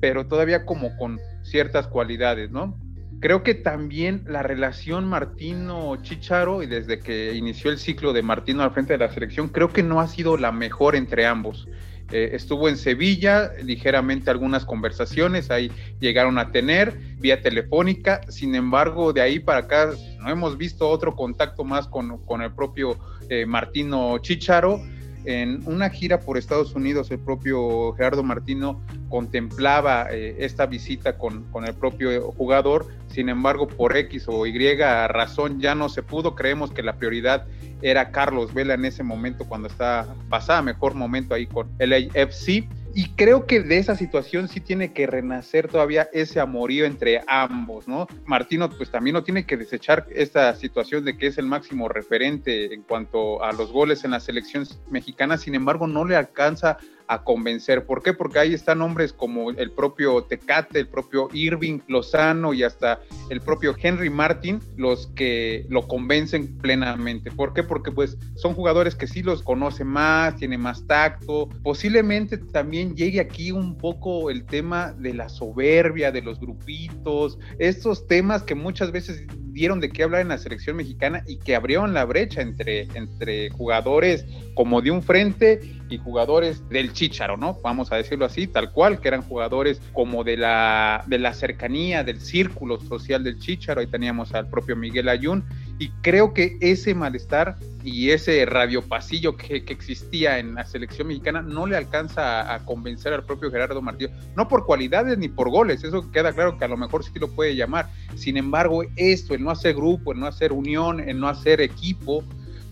pero 0.00 0.26
todavía 0.26 0.64
como 0.66 0.96
con 0.96 1.20
ciertas 1.42 1.86
cualidades, 1.86 2.50
¿no? 2.50 2.78
Creo 3.20 3.44
que 3.44 3.54
también 3.54 4.24
la 4.26 4.42
relación 4.42 5.06
Martino-Chicharo, 5.06 6.64
y 6.64 6.66
desde 6.66 6.98
que 6.98 7.34
inició 7.34 7.70
el 7.70 7.78
ciclo 7.78 8.12
de 8.12 8.22
Martino 8.22 8.64
al 8.64 8.72
frente 8.72 8.94
de 8.94 8.98
la 8.98 9.12
selección, 9.12 9.48
creo 9.48 9.72
que 9.72 9.84
no 9.84 10.00
ha 10.00 10.08
sido 10.08 10.36
la 10.36 10.50
mejor 10.50 10.96
entre 10.96 11.24
ambos. 11.24 11.68
Eh, 12.12 12.36
estuvo 12.36 12.68
en 12.68 12.76
Sevilla, 12.76 13.52
ligeramente 13.62 14.30
algunas 14.30 14.66
conversaciones, 14.66 15.50
ahí 15.50 15.72
llegaron 15.98 16.38
a 16.38 16.50
tener 16.50 16.94
vía 17.18 17.40
telefónica, 17.40 18.20
sin 18.28 18.54
embargo, 18.54 19.14
de 19.14 19.22
ahí 19.22 19.38
para 19.38 19.60
acá 19.60 19.90
no 20.20 20.30
hemos 20.30 20.58
visto 20.58 20.88
otro 20.90 21.16
contacto 21.16 21.64
más 21.64 21.88
con, 21.88 22.18
con 22.26 22.42
el 22.42 22.52
propio 22.52 22.98
eh, 23.30 23.46
Martino 23.46 24.18
Chicharo. 24.18 24.80
En 25.24 25.62
una 25.66 25.88
gira 25.88 26.18
por 26.18 26.36
Estados 26.36 26.74
Unidos, 26.74 27.10
el 27.12 27.20
propio 27.20 27.92
Gerardo 27.92 28.24
Martino 28.24 28.82
contemplaba 29.12 30.06
eh, 30.10 30.36
esta 30.38 30.64
visita 30.64 31.18
con, 31.18 31.42
con, 31.50 31.66
el 31.66 31.74
propio 31.74 32.32
jugador, 32.32 32.86
sin 33.08 33.28
embargo, 33.28 33.68
por 33.68 33.94
X 33.94 34.24
o 34.26 34.46
Y 34.46 34.74
razón 34.78 35.60
ya 35.60 35.74
no 35.74 35.90
se 35.90 36.02
pudo. 36.02 36.34
Creemos 36.34 36.70
que 36.70 36.82
la 36.82 36.96
prioridad 36.96 37.46
era 37.82 38.10
Carlos 38.10 38.54
Vela 38.54 38.72
en 38.72 38.86
ese 38.86 39.02
momento, 39.02 39.44
cuando 39.44 39.68
estaba 39.68 40.06
pasaba 40.30 40.62
mejor 40.62 40.94
momento 40.94 41.34
ahí 41.34 41.46
con 41.46 41.68
el 41.78 41.92
AFC 41.92 42.66
y 42.94 43.08
creo 43.16 43.46
que 43.46 43.60
de 43.60 43.78
esa 43.78 43.96
situación 43.96 44.48
sí 44.48 44.60
tiene 44.60 44.92
que 44.92 45.06
renacer 45.06 45.68
todavía 45.68 46.08
ese 46.12 46.40
amorío 46.40 46.84
entre 46.84 47.22
ambos, 47.26 47.88
¿no? 47.88 48.06
Martino 48.26 48.68
pues 48.68 48.90
también 48.90 49.14
no 49.14 49.22
tiene 49.22 49.46
que 49.46 49.56
desechar 49.56 50.06
esta 50.10 50.54
situación 50.54 51.04
de 51.04 51.16
que 51.16 51.28
es 51.28 51.38
el 51.38 51.46
máximo 51.46 51.88
referente 51.88 52.72
en 52.72 52.82
cuanto 52.82 53.42
a 53.42 53.52
los 53.52 53.72
goles 53.72 54.04
en 54.04 54.10
la 54.10 54.20
selección 54.20 54.66
mexicana, 54.90 55.38
sin 55.38 55.54
embargo 55.54 55.86
no 55.86 56.04
le 56.04 56.16
alcanza 56.16 56.76
convencer. 57.24 57.84
¿Por 57.84 58.02
qué? 58.02 58.12
Porque 58.12 58.38
ahí 58.38 58.54
están 58.54 58.80
hombres 58.80 59.12
como 59.12 59.50
el 59.50 59.70
propio 59.70 60.22
Tecate, 60.24 60.80
el 60.80 60.88
propio 60.88 61.28
Irving 61.32 61.80
Lozano 61.86 62.54
y 62.54 62.62
hasta 62.62 63.00
el 63.30 63.40
propio 63.40 63.74
Henry 63.80 64.10
Martin, 64.10 64.60
los 64.76 65.08
que 65.08 65.66
lo 65.68 65.86
convencen 65.86 66.58
plenamente. 66.58 67.30
¿Por 67.30 67.52
qué? 67.52 67.62
Porque 67.62 67.92
pues 67.92 68.16
son 68.34 68.54
jugadores 68.54 68.94
que 68.94 69.06
sí 69.06 69.22
los 69.22 69.42
conoce 69.42 69.84
más, 69.84 70.36
tiene 70.36 70.58
más 70.58 70.86
tacto. 70.86 71.48
Posiblemente 71.62 72.38
también 72.38 72.96
llegue 72.96 73.20
aquí 73.20 73.52
un 73.52 73.76
poco 73.76 74.30
el 74.30 74.44
tema 74.44 74.92
de 74.92 75.14
la 75.14 75.28
soberbia, 75.28 76.10
de 76.12 76.22
los 76.22 76.40
grupitos, 76.40 77.38
estos 77.58 78.06
temas 78.06 78.42
que 78.42 78.54
muchas 78.54 78.92
veces 78.92 79.26
dieron 79.52 79.80
de 79.80 79.90
qué 79.90 80.02
hablar 80.02 80.22
en 80.22 80.28
la 80.28 80.38
selección 80.38 80.76
mexicana 80.76 81.22
y 81.26 81.38
que 81.38 81.54
abrieron 81.54 81.94
la 81.94 82.04
brecha 82.04 82.40
entre, 82.40 82.88
entre 82.94 83.50
jugadores 83.50 84.24
como 84.54 84.80
de 84.82 84.90
un 84.90 85.02
frente 85.02 85.60
y 85.88 85.98
jugadores 85.98 86.68
del 86.68 86.92
Chicharo, 86.92 87.36
¿no? 87.36 87.58
Vamos 87.62 87.92
a 87.92 87.96
decirlo 87.96 88.24
así, 88.24 88.46
tal 88.46 88.72
cual, 88.72 89.00
que 89.00 89.08
eran 89.08 89.22
jugadores 89.22 89.80
como 89.92 90.24
de 90.24 90.36
la, 90.36 91.04
de 91.06 91.18
la 91.18 91.34
cercanía, 91.34 92.02
del 92.02 92.20
círculo 92.20 92.80
social 92.80 93.22
del 93.22 93.38
Chicharo, 93.38 93.80
ahí 93.80 93.86
teníamos 93.86 94.34
al 94.34 94.48
propio 94.48 94.74
Miguel 94.74 95.08
Ayun, 95.08 95.44
y 95.78 95.88
creo 96.02 96.32
que 96.34 96.56
ese 96.60 96.94
malestar 96.94 97.56
y 97.82 98.10
ese 98.10 98.44
radiopasillo 98.46 99.36
que, 99.36 99.64
que 99.64 99.72
existía 99.72 100.38
en 100.38 100.54
la 100.54 100.64
selección 100.64 101.08
mexicana 101.08 101.42
no 101.42 101.66
le 101.66 101.76
alcanza 101.76 102.54
a, 102.54 102.64
convencer 102.64 103.12
al 103.12 103.24
propio 103.24 103.50
Gerardo 103.50 103.82
Martínez, 103.82 104.14
no 104.36 104.48
por 104.48 104.64
cualidades 104.64 105.18
ni 105.18 105.28
por 105.28 105.50
goles, 105.50 105.82
eso 105.82 106.10
queda 106.12 106.32
claro 106.32 106.56
que 106.56 106.64
a 106.64 106.68
lo 106.68 106.76
mejor 106.76 107.04
sí 107.04 107.18
lo 107.18 107.28
puede 107.28 107.56
llamar, 107.56 107.90
sin 108.14 108.36
embargo, 108.36 108.84
esto, 108.96 109.34
el 109.34 109.42
no 109.42 109.50
hacer 109.50 109.74
grupo, 109.74 110.12
el 110.12 110.20
no 110.20 110.26
hacer 110.26 110.52
unión, 110.52 111.00
el 111.00 111.18
no 111.18 111.28
hacer 111.28 111.60
equipo, 111.60 112.22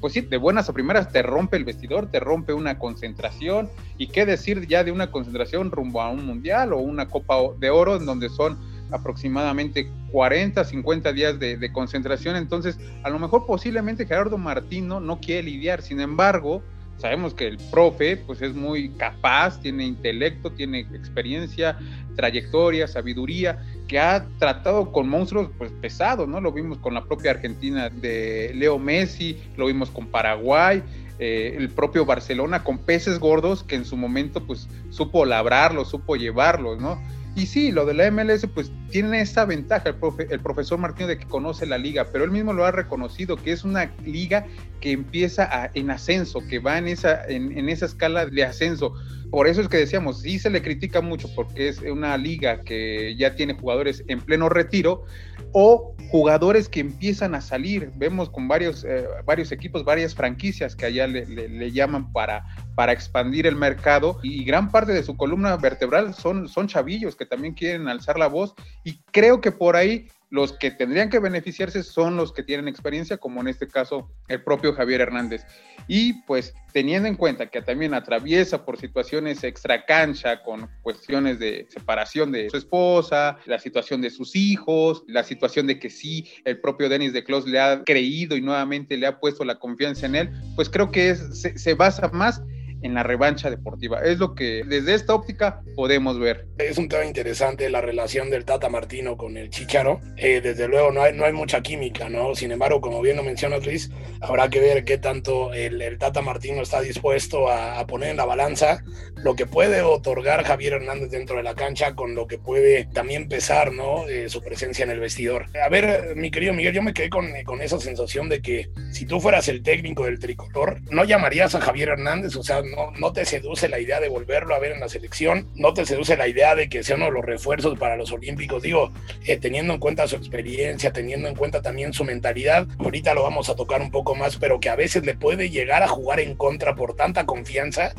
pues 0.01 0.15
sí, 0.15 0.23
de 0.23 0.39
buenas 0.39 0.69
a 0.69 0.73
primeras 0.73 1.13
te 1.13 1.23
rompe 1.23 1.57
el 1.57 1.65
vestidor, 1.65 2.11
te 2.11 2.21
rompe 2.21 2.55
una 2.55 2.79
concentración. 2.79 3.69
Y 3.99 4.07
qué 4.09 4.25
decir 4.25 4.67
ya 4.67 4.83
de 4.83 4.93
una 4.93 5.11
concentración 5.11 5.71
rumbo 5.71 6.01
a 6.01 6.11
un 6.11 6.25
mundial 6.25 6.73
o 6.73 6.79
una 6.79 7.09
Copa 7.09 7.37
de 7.59 7.69
Oro 7.69 7.97
en 7.97 8.07
donde 8.07 8.31
son 8.31 8.59
aproximadamente 8.93 9.91
40, 10.13 10.65
50 10.65 11.13
días 11.13 11.39
de, 11.39 11.73
concentración. 11.73 12.37
Entonces, 12.37 12.79
a 13.03 13.11
lo 13.11 13.19
mejor 13.19 13.47
posiblemente 13.47 14.07
Gerardo 14.07 14.39
Martino 14.39 15.01
no 15.01 15.21
quiere 15.21 15.45
lidiar. 15.45 15.83
Sin 15.83 16.01
embargo, 16.01 16.63
sabemos 16.99 17.35
que 17.35 17.47
el 17.47 17.59
profe 17.71 18.17
pues 18.17 18.43
es 18.43 18.55
muy 18.55 18.91
capaz, 18.91 19.61
tiene 19.61 19.85
intelecto, 19.85 20.51
tiene 20.51 20.81
experiencia, 20.81 21.79
trayectoria, 22.17 22.87
sabiduría, 22.87 23.63
que 23.89 23.99
ha 23.99 24.27
tratado 24.39 24.93
con 24.93 25.09
monstruos 25.09 25.51
pues 25.57 25.73
pesados, 25.81 26.29
¿no? 26.29 26.41
Lo 26.41 26.53
vimos 26.53 26.79
con 26.79 26.95
la 26.95 27.05
propia 27.05 27.31
Argentina 27.31 27.89
de 27.89 28.53
Leo 28.55 28.79
Messi, 28.79 29.39
lo 29.57 29.67
vimos 29.67 29.91
con 29.91 30.07
Paraguay, 30.09 30.83
eh, 31.23 31.55
el 31.59 31.69
propio 31.69 32.07
Barcelona 32.07 32.65
con 32.65 32.79
peces 32.79 33.19
gordos 33.19 33.63
que 33.63 33.75
en 33.75 33.85
su 33.85 33.95
momento 33.95 34.47
pues 34.47 34.69
supo 34.89 35.27
labrarlos, 35.27 35.91
supo 35.91 36.17
llevarlos, 36.17 36.81
¿no? 36.81 36.99
Y 37.37 37.47
sí, 37.47 37.71
lo 37.71 37.87
de 37.87 37.95
la 37.95 38.11
MLS 38.11 38.47
pues 38.53 38.73
tiene 38.91 39.21
esa 39.21 39.45
ventaja 39.45 39.91
el, 39.91 39.95
profe, 39.95 40.27
el 40.31 40.41
profesor 40.41 40.79
Martínez 40.79 41.09
de 41.09 41.19
que 41.19 41.27
conoce 41.27 41.65
la 41.65 41.79
liga, 41.79 42.09
pero 42.13 42.25
él 42.25 42.31
mismo 42.31 42.53
lo 42.53 42.65
ha 42.65 42.73
reconocido, 42.73 43.37
que 43.37 43.53
es 43.53 43.65
una 43.65 43.93
liga 44.05 44.47
que 44.81 44.93
empieza 44.93 45.71
en 45.75 45.91
ascenso, 45.91 46.41
que 46.49 46.59
va 46.59 46.79
en 46.79 46.89
esa, 46.89 47.25
en, 47.27 47.69
esa 47.69 47.87
escala 47.87 48.27
de 48.27 48.45
ascenso. 48.45 48.95
Por 49.31 49.47
eso 49.47 49.61
es 49.61 49.69
que 49.69 49.77
decíamos, 49.77 50.23
sí 50.23 50.41
se 50.41 50.51
le 50.51 50.61
critica 50.61 51.01
mucho 51.01 51.29
porque 51.37 51.69
es 51.69 51.81
una 51.83 52.17
liga 52.17 52.61
que 52.63 53.15
ya 53.17 53.37
tiene 53.37 53.55
jugadores 53.55 54.03
en 54.09 54.21
pleno 54.21 54.49
retiro 54.49 55.05
o 55.53 55.95
jugadores 56.11 56.69
que 56.69 56.81
empiezan 56.81 57.35
a 57.35 57.41
salir. 57.41 57.93
Vemos 57.97 58.29
con 58.31 58.49
varios, 58.49 58.85
eh, 58.85 59.07
varios 59.25 59.53
equipos, 59.53 59.85
varias 59.85 60.15
franquicias 60.15 60.75
que 60.75 60.87
allá 60.87 61.07
le, 61.07 61.27
le, 61.27 61.73
llaman 61.73 62.13
para, 62.13 62.45
para 62.75 62.93
expandir 62.93 63.47
el 63.47 63.57
mercado 63.57 64.19
y 64.23 64.45
gran 64.45 64.71
parte 64.71 64.93
de 64.93 65.03
su 65.03 65.17
columna 65.17 65.57
vertebral 65.57 66.15
son, 66.15 66.49
son 66.49 66.67
chavillos 66.67 67.15
que 67.15 67.27
también 67.27 67.55
quieren 67.55 67.89
alzar 67.89 68.19
la 68.19 68.27
voz 68.27 68.55
y 68.85 68.99
creo 69.13 69.41
que 69.41 69.53
por 69.53 69.77
ahí 69.77 70.09
los 70.31 70.53
que 70.53 70.71
tendrían 70.71 71.11
que 71.11 71.19
beneficiarse 71.19 71.83
son 71.83 72.17
los 72.17 72.33
que 72.33 72.43
tienen 72.43 72.69
experiencia, 72.69 73.19
como 73.19 73.41
en 73.41 73.49
este 73.49 73.67
caso 73.69 74.11
el 74.29 74.43
propio 74.43 74.73
Javier 74.73 75.01
Hernández. 75.01 75.45
Y 75.89 76.23
pues 76.23 76.55
teniendo 76.73 77.09
en 77.09 77.17
cuenta 77.17 77.51
que 77.51 77.63
también 77.63 77.95
atraviesa 77.95 78.65
por 78.65 78.79
situaciones 78.79 79.43
extra 79.43 79.85
cancha, 79.85 80.43
con 80.43 80.69
cuestiones 80.83 81.41
de 81.41 81.67
separación 81.69 82.31
de 82.31 82.49
su 82.49 82.57
esposa, 82.57 83.39
la 83.47 83.59
situación 83.59 84.01
de 84.01 84.11
sus 84.11 84.37
hijos, 84.37 85.03
la 85.09 85.25
situación 85.25 85.67
de 85.67 85.81
que 85.81 85.91
sí, 85.91 86.29
el 86.45 86.61
propio 86.61 86.89
Denis 86.89 87.13
de 87.13 87.25
Clos 87.25 87.47
le 87.47 87.59
ha 87.59 87.83
creído 87.85 88.37
y 88.37 88.41
nuevamente 88.41 88.97
le 88.97 89.07
ha 89.07 89.19
puesto 89.19 89.45
la 89.45 89.59
confianza 89.59 90.07
en 90.07 90.15
él, 90.15 90.31
pues 90.55 90.71
creo 90.71 90.93
que 90.93 91.17
se, 91.17 91.59
se 91.59 91.75
basa 91.75 92.09
más 92.13 92.41
en 92.83 92.95
la 92.95 93.03
revancha 93.03 93.51
deportiva. 93.51 94.01
Es 94.01 94.19
lo 94.19 94.35
que 94.35 94.63
desde 94.67 94.95
esta 94.95 95.15
óptica 95.15 95.63
podemos 95.75 96.19
ver. 96.19 96.47
Es 96.59 96.79
un 96.79 96.89
tema 96.89 97.05
interesante 97.05 97.69
la 97.71 97.81
relación 97.81 98.31
del 98.31 98.45
Tata 98.45 98.69
Martino 98.69 99.17
con 99.17 99.37
el 99.37 99.51
Chicharo. 99.51 100.01
Eh, 100.17 100.41
desde 100.41 100.69
luego 100.69 100.91
no 100.91 101.03
hay, 101.03 101.13
no 101.15 101.25
hay 101.25 101.33
mucha 101.33 101.61
química, 101.63 102.09
¿no? 102.09 102.35
Sin 102.35 102.53
embargo, 102.53 102.81
como 102.81 103.01
bien 103.01 103.17
lo 103.17 103.23
menciona 103.23 103.59
Luis, 103.59 103.91
habrá 104.21 104.49
que 104.49 104.61
ver 104.61 104.85
qué 104.85 104.99
tanto 104.99 105.53
el, 105.53 105.81
el 105.83 105.99
Tata 105.99 106.23
Martino 106.23 106.63
está 106.63 106.81
dispuesto 106.81 107.49
a, 107.49 107.79
a, 107.79 107.87
poner 107.87 108.11
en 108.11 108.17
la 108.17 108.25
balanza 108.25 108.83
lo 109.17 109.35
que 109.35 109.47
puede 109.47 109.83
otorgar 109.83 110.45
Javier 110.45 110.75
Hernández 110.75 111.11
dentro 111.11 111.37
de 111.37 111.43
la 111.43 111.55
cancha 111.55 111.95
con 111.95 112.15
lo 112.15 112.27
que 112.27 112.39
puede 112.39 112.87
también 112.87 113.29
pesar, 113.29 113.73
¿no? 113.73 114.09
Eh, 114.09 114.29
su 114.29 114.43
presencia 114.43 114.85
en 114.85 114.91
el 114.91 115.01
vestidor. 115.01 115.47
A 115.63 115.69
ver, 115.69 116.15
mi 116.17 116.31
querido 116.31 116.53
Miguel, 116.53 116.75
yo 116.75 116.83
me 116.83 116.95
quedé 116.95 117.11
con, 117.11 117.31
con 117.45 117.61
esa 117.61 117.79
sensación 117.79 118.29
de 118.29 118.41
que 118.41 118.71
si 118.93 119.07
tú 119.07 119.21
fueras 119.21 119.49
el 119.49 119.63
técnico 119.63 120.05
del 120.05 120.19
tricolor, 120.19 120.81
no 120.91 121.05
llamarías 121.05 121.55
a 121.55 121.61
Javier 121.61 121.91
Hernández, 121.91 122.37
o 122.37 122.43
sea, 122.43 122.63
no, 122.99 123.13
te 123.13 123.25
seduce 123.25 123.69
la 123.69 123.79
idea 123.79 124.01
de 124.01 124.09
volverlo 124.09 124.55
a 124.55 124.59
ver 124.59 124.73
en 124.73 124.81
la 124.81 124.89
selección, 124.89 125.49
no 125.55 125.73
te 125.75 125.85
seduce 125.87 126.17
la 126.17 126.29
idea 126.29 126.55
de 126.55 126.69
que 126.69 126.83
sea 126.83 126.97
uno 126.97 127.07
de 127.07 127.13
los 127.13 127.25
refuerzos 127.25 127.79
para 127.79 127.97
los 127.97 128.13
Olímpicos, 128.13 128.63
digo, 128.63 128.93
eh, 129.25 129.37
teniendo 129.37 129.75
en 129.75 129.81
cuenta 129.81 130.09
su 130.09 130.17
experiencia, 130.17 130.93
teniendo 130.93 131.29
en 131.29 131.35
cuenta 131.35 131.63
también 131.63 131.93
su 131.93 132.05
mentalidad, 132.05 132.67
ahorita 132.79 133.15
lo 133.15 133.23
vamos 133.23 133.49
a 133.49 133.57
tocar 133.57 133.81
un 133.81 133.91
poco 133.91 134.15
más, 134.15 134.37
pero 134.37 134.61
que 134.61 134.69
a 134.69 134.77
veces 134.77 135.05
le 135.05 135.15
puede 135.15 135.51
llegar 135.51 135.83
a 135.83 135.89
jugar 135.89 136.21
en 136.21 136.35
contra 136.35 136.75
por 136.75 136.97
tanta 136.97 137.27
confianza. 137.27 137.93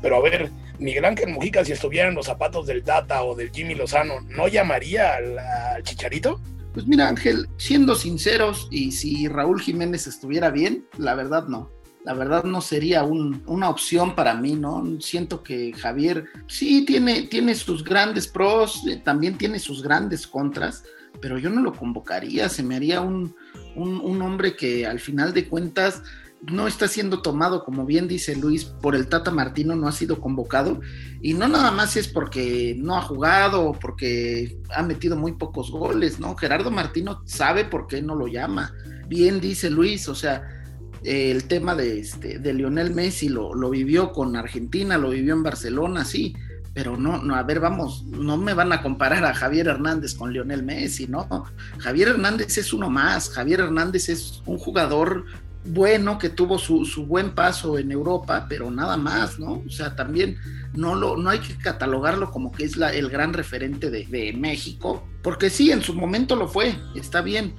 Pero 0.00 0.16
a 0.16 0.20
ver, 0.20 0.50
Miguel 0.78 1.04
Ángel 1.04 1.30
Mujica, 1.30 1.64
si 1.64 1.72
estuviera 1.72 2.08
en 2.08 2.14
los 2.14 2.26
zapatos 2.26 2.66
del 2.66 2.84
Tata 2.84 3.24
o 3.24 3.34
del 3.34 3.50
Jimmy 3.50 3.74
Lozano, 3.74 4.20
¿no 4.28 4.46
llamaría 4.46 5.16
al 5.16 5.82
Chicharito? 5.82 6.40
Pues 6.72 6.86
mira, 6.86 7.08
Ángel, 7.08 7.48
siendo 7.56 7.96
sinceros, 7.96 8.68
y 8.70 8.92
si 8.92 9.26
Raúl 9.26 9.60
Jiménez 9.60 10.06
estuviera 10.06 10.50
bien, 10.50 10.86
la 10.96 11.14
verdad 11.14 11.48
no 11.48 11.77
la 12.08 12.14
verdad 12.14 12.44
no 12.44 12.62
sería 12.62 13.02
una 13.02 13.68
opción 13.68 14.14
para 14.14 14.32
mí, 14.32 14.54
¿no? 14.54 14.82
Siento 14.98 15.42
que 15.42 15.74
Javier 15.74 16.24
sí 16.46 16.86
tiene, 16.86 17.24
tiene 17.24 17.54
sus 17.54 17.84
grandes 17.84 18.26
pros, 18.26 18.82
eh, 18.88 18.96
también 18.96 19.36
tiene 19.36 19.58
sus 19.58 19.82
grandes 19.82 20.26
contras, 20.26 20.84
pero 21.20 21.36
yo 21.36 21.50
no 21.50 21.60
lo 21.60 21.74
convocaría, 21.74 22.48
se 22.48 22.62
me 22.62 22.76
haría 22.76 23.02
un, 23.02 23.36
un, 23.76 24.22
hombre 24.22 24.56
que 24.56 24.86
al 24.86 25.00
final 25.00 25.34
de 25.34 25.48
cuentas 25.48 26.02
no 26.40 26.66
está 26.66 26.88
siendo 26.88 27.20
tomado, 27.20 27.62
como 27.62 27.84
bien 27.84 28.08
dice 28.08 28.34
Luis, 28.36 28.64
por 28.64 28.96
el 28.96 29.08
Tata 29.08 29.30
Martino, 29.30 29.76
no 29.76 29.86
ha 29.86 29.92
sido 29.92 30.18
convocado. 30.18 30.80
Y 31.20 31.34
no 31.34 31.46
nada 31.46 31.72
más 31.72 31.94
es 31.98 32.08
porque 32.08 32.74
no 32.78 32.96
ha 32.96 33.02
jugado 33.02 33.68
o 33.68 33.72
porque 33.74 34.56
ha 34.74 34.82
metido 34.82 35.14
muy 35.14 35.32
pocos 35.32 35.70
goles, 35.70 36.18
¿no? 36.18 36.34
Gerardo 36.36 36.70
Martino 36.70 37.20
sabe 37.26 37.66
por 37.66 37.86
qué 37.86 38.00
no 38.00 38.14
lo 38.14 38.28
llama. 38.28 38.72
Bien 39.08 39.42
dice 39.42 39.68
Luis, 39.68 40.08
o 40.08 40.14
sea, 40.14 40.57
el 41.04 41.44
tema 41.44 41.74
de, 41.74 42.00
este, 42.00 42.38
de 42.38 42.54
Lionel 42.54 42.94
Messi 42.94 43.28
lo, 43.28 43.54
lo, 43.54 43.70
vivió 43.70 44.12
con 44.12 44.36
Argentina, 44.36 44.98
lo 44.98 45.10
vivió 45.10 45.34
en 45.34 45.42
Barcelona, 45.42 46.04
sí, 46.04 46.34
pero 46.74 46.96
no, 46.96 47.18
no, 47.22 47.34
a 47.34 47.42
ver, 47.42 47.60
vamos, 47.60 48.04
no 48.04 48.36
me 48.36 48.54
van 48.54 48.72
a 48.72 48.82
comparar 48.82 49.24
a 49.24 49.34
Javier 49.34 49.68
Hernández 49.68 50.14
con 50.14 50.32
Lionel 50.32 50.62
Messi, 50.62 51.08
¿no? 51.08 51.26
Javier 51.78 52.08
Hernández 52.08 52.56
es 52.58 52.72
uno 52.72 52.88
más, 52.88 53.30
Javier 53.30 53.60
Hernández 53.60 54.08
es 54.08 54.42
un 54.46 54.58
jugador 54.58 55.24
bueno 55.64 56.18
que 56.18 56.28
tuvo 56.28 56.56
su, 56.58 56.84
su 56.84 57.06
buen 57.06 57.34
paso 57.34 57.78
en 57.78 57.90
Europa, 57.90 58.46
pero 58.48 58.70
nada 58.70 58.96
más, 58.96 59.38
¿no? 59.38 59.62
O 59.66 59.70
sea, 59.70 59.96
también 59.96 60.36
no, 60.72 60.94
lo, 60.94 61.16
no 61.16 61.30
hay 61.30 61.40
que 61.40 61.56
catalogarlo 61.56 62.30
como 62.30 62.52
que 62.52 62.64
es 62.64 62.76
la, 62.76 62.92
el 62.92 63.10
gran 63.10 63.32
referente 63.32 63.90
de, 63.90 64.06
de 64.06 64.32
México, 64.32 65.06
porque 65.22 65.50
sí, 65.50 65.72
en 65.72 65.82
su 65.82 65.94
momento 65.94 66.36
lo 66.36 66.48
fue, 66.48 66.76
está 66.94 67.22
bien, 67.22 67.54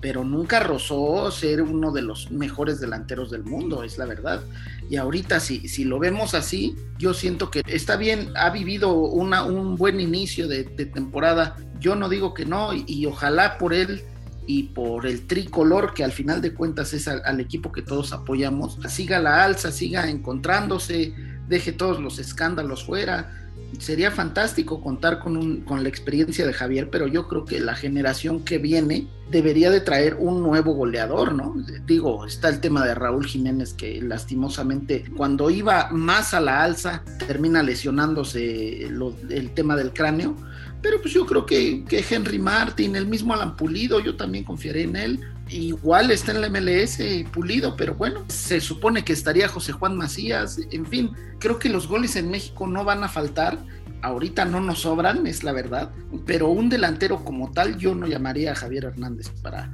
pero 0.00 0.24
nunca 0.24 0.60
rozó 0.60 1.30
ser 1.30 1.62
uno 1.62 1.92
de 1.92 2.02
los 2.02 2.30
mejores 2.30 2.80
delanteros 2.80 3.30
del 3.30 3.44
mundo, 3.44 3.82
es 3.82 3.98
la 3.98 4.06
verdad. 4.06 4.42
Y 4.88 4.96
ahorita 4.96 5.40
si, 5.40 5.68
si 5.68 5.84
lo 5.84 5.98
vemos 5.98 6.34
así, 6.34 6.74
yo 6.98 7.14
siento 7.14 7.50
que 7.50 7.62
está 7.66 7.96
bien, 7.96 8.32
ha 8.36 8.50
vivido 8.50 8.94
una, 8.94 9.44
un 9.44 9.76
buen 9.76 10.00
inicio 10.00 10.48
de, 10.48 10.64
temporada, 10.64 11.56
yo 11.78 11.94
no 11.96 12.08
digo 12.08 12.34
que 12.34 12.46
no, 12.46 12.72
y, 12.74 13.06
ojalá 13.06 13.58
por 13.58 13.74
él 13.74 14.02
y 14.46 14.64
por 14.64 15.06
el 15.06 15.26
tricolor 15.26 15.94
que 15.94 16.02
al 16.02 16.12
final 16.12 16.40
de 16.40 16.54
cuentas 16.54 16.92
es 16.92 17.06
al, 17.06 17.40
equipo 17.40 17.70
que 17.70 17.82
todos 17.82 18.12
apoyamos, 18.12 18.78
siga 18.88 19.18
la 19.20 19.44
alza, 19.44 19.70
siga 19.70 20.08
encontrándose, 20.08 21.14
deje 21.50 21.72
todos 21.72 22.00
los 22.00 22.18
escándalos 22.18 22.84
fuera. 22.84 23.36
Sería 23.78 24.10
fantástico 24.10 24.80
contar 24.80 25.18
con, 25.18 25.36
un, 25.36 25.60
con 25.62 25.82
la 25.82 25.88
experiencia 25.88 26.46
de 26.46 26.52
Javier, 26.52 26.88
pero 26.90 27.06
yo 27.06 27.28
creo 27.28 27.44
que 27.44 27.60
la 27.60 27.74
generación 27.74 28.44
que 28.44 28.58
viene 28.58 29.08
debería 29.30 29.70
de 29.70 29.80
traer 29.80 30.16
un 30.18 30.42
nuevo 30.42 30.74
goleador, 30.74 31.34
¿no? 31.34 31.54
Digo, 31.86 32.24
está 32.26 32.48
el 32.48 32.60
tema 32.60 32.84
de 32.86 32.94
Raúl 32.94 33.26
Jiménez 33.26 33.74
que 33.74 34.00
lastimosamente 34.00 35.04
cuando 35.16 35.50
iba 35.50 35.88
más 35.90 36.34
a 36.34 36.40
la 36.40 36.62
alza 36.62 37.02
termina 37.26 37.62
lesionándose 37.62 38.84
el 38.84 39.50
tema 39.54 39.76
del 39.76 39.92
cráneo, 39.92 40.36
pero 40.82 41.00
pues 41.00 41.12
yo 41.12 41.26
creo 41.26 41.46
que, 41.46 41.84
que 41.84 42.04
Henry 42.08 42.38
Martin, 42.38 42.96
el 42.96 43.06
mismo 43.06 43.34
Alan 43.34 43.56
Pulido, 43.56 44.00
yo 44.00 44.16
también 44.16 44.44
confiaré 44.44 44.82
en 44.82 44.96
él, 44.96 45.20
igual 45.50 46.10
está 46.10 46.32
en 46.32 46.40
la 46.40 46.48
MLS 46.48 46.98
pulido, 47.32 47.76
pero 47.76 47.94
bueno, 47.94 48.24
se 48.28 48.60
supone 48.60 49.04
que 49.04 49.12
estaría 49.12 49.48
José 49.48 49.72
Juan 49.72 49.96
Macías, 49.96 50.60
en 50.70 50.86
fin, 50.86 51.10
creo 51.38 51.58
que 51.58 51.68
los 51.68 51.88
goles 51.88 52.16
en 52.16 52.30
México 52.30 52.66
no 52.66 52.84
van 52.84 53.02
a 53.04 53.08
faltar, 53.08 53.58
ahorita 54.02 54.44
no 54.44 54.60
nos 54.60 54.80
sobran, 54.80 55.26
es 55.26 55.44
la 55.44 55.52
verdad, 55.52 55.90
pero 56.24 56.48
un 56.48 56.68
delantero 56.68 57.24
como 57.24 57.50
tal 57.52 57.76
yo 57.78 57.94
no 57.94 58.06
llamaría 58.06 58.52
a 58.52 58.54
Javier 58.54 58.84
Hernández 58.84 59.30
para, 59.42 59.70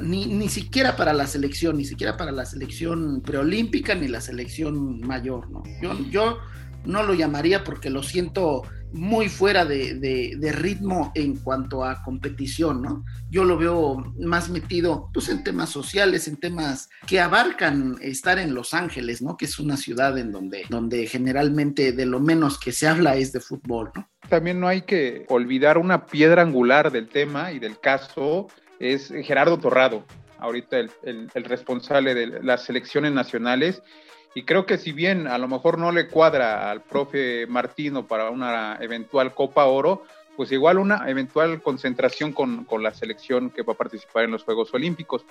ni, 0.00 0.26
ni 0.26 0.48
siquiera 0.48 0.96
para 0.96 1.12
la 1.12 1.26
selección, 1.26 1.76
ni 1.76 1.84
siquiera 1.84 2.16
para 2.16 2.32
la 2.32 2.44
selección 2.44 3.20
preolímpica 3.20 3.94
ni 3.94 4.08
la 4.08 4.20
selección 4.20 5.00
mayor, 5.00 5.50
¿no? 5.50 5.62
Yo, 5.82 5.98
yo 6.10 6.38
no 6.84 7.02
lo 7.02 7.14
llamaría 7.14 7.64
porque 7.64 7.90
lo 7.90 8.02
siento 8.02 8.62
muy 8.92 9.28
fuera 9.28 9.64
de, 9.64 10.52
ritmo 10.52 11.12
en 11.14 11.36
cuanto 11.36 11.84
a 11.84 12.02
competición, 12.02 12.82
¿no? 12.82 13.04
Yo 13.30 13.44
lo 13.44 13.58
veo 13.58 14.14
más 14.18 14.48
metido 14.48 15.10
pues, 15.12 15.28
en 15.28 15.44
temas 15.44 15.70
sociales, 15.70 16.26
en 16.28 16.36
temas 16.36 16.88
que 17.06 17.20
abarcan 17.20 17.96
estar 18.00 18.38
en 18.38 18.54
Los 18.54 18.74
Ángeles, 18.74 19.22
¿no? 19.22 19.36
Que 19.36 19.44
es 19.44 19.58
una 19.58 19.76
ciudad 19.76 20.18
en 20.18 20.32
donde, 20.32 20.64
donde 20.68 21.06
generalmente 21.06 21.92
de 21.92 22.06
lo 22.06 22.20
menos 22.20 22.58
que 22.58 22.72
se 22.72 22.88
habla 22.88 23.16
es 23.16 23.32
de 23.32 23.40
fútbol, 23.40 23.90
¿no? 23.94 24.08
También 24.28 24.60
no 24.60 24.68
hay 24.68 24.82
que 24.82 25.24
olvidar 25.28 25.78
una 25.78 26.06
piedra 26.06 26.42
angular 26.42 26.90
del 26.90 27.08
tema 27.08 27.52
y 27.52 27.58
del 27.58 27.80
caso, 27.80 28.48
es 28.78 29.08
Gerardo 29.08 29.58
Torrado. 29.58 30.04
ahorita 30.38 30.78
el, 30.78 30.90
el, 31.02 31.44
responsable 31.44 32.14
de 32.14 32.42
las 32.42 32.64
selecciones 32.64 33.12
nacionales. 33.12 33.82
Y 34.38 34.44
creo 34.44 34.66
que 34.66 34.78
si 34.78 34.92
bien 34.92 35.26
a 35.26 35.36
lo 35.36 35.48
mejor 35.48 35.78
no 35.78 35.90
le 35.90 36.06
cuadra 36.06 36.70
al 36.70 36.80
profe 36.80 37.48
Martino 37.48 38.06
para 38.06 38.30
una 38.30 38.78
eventual 38.80 39.34
Copa 39.34 39.64
Oro, 39.64 40.04
pues 40.36 40.52
igual 40.52 40.78
una 40.78 41.10
eventual 41.10 41.60
concentración 41.60 42.32
con, 42.32 42.64
con 42.64 42.84
la 42.84 42.94
selección 42.94 43.50
que 43.50 43.62
va 43.62 43.72
a 43.72 43.76
participar 43.76 44.22
en 44.22 44.30
los 44.30 44.44
Juegos 44.44 44.72
Olímpicos. 44.72 45.26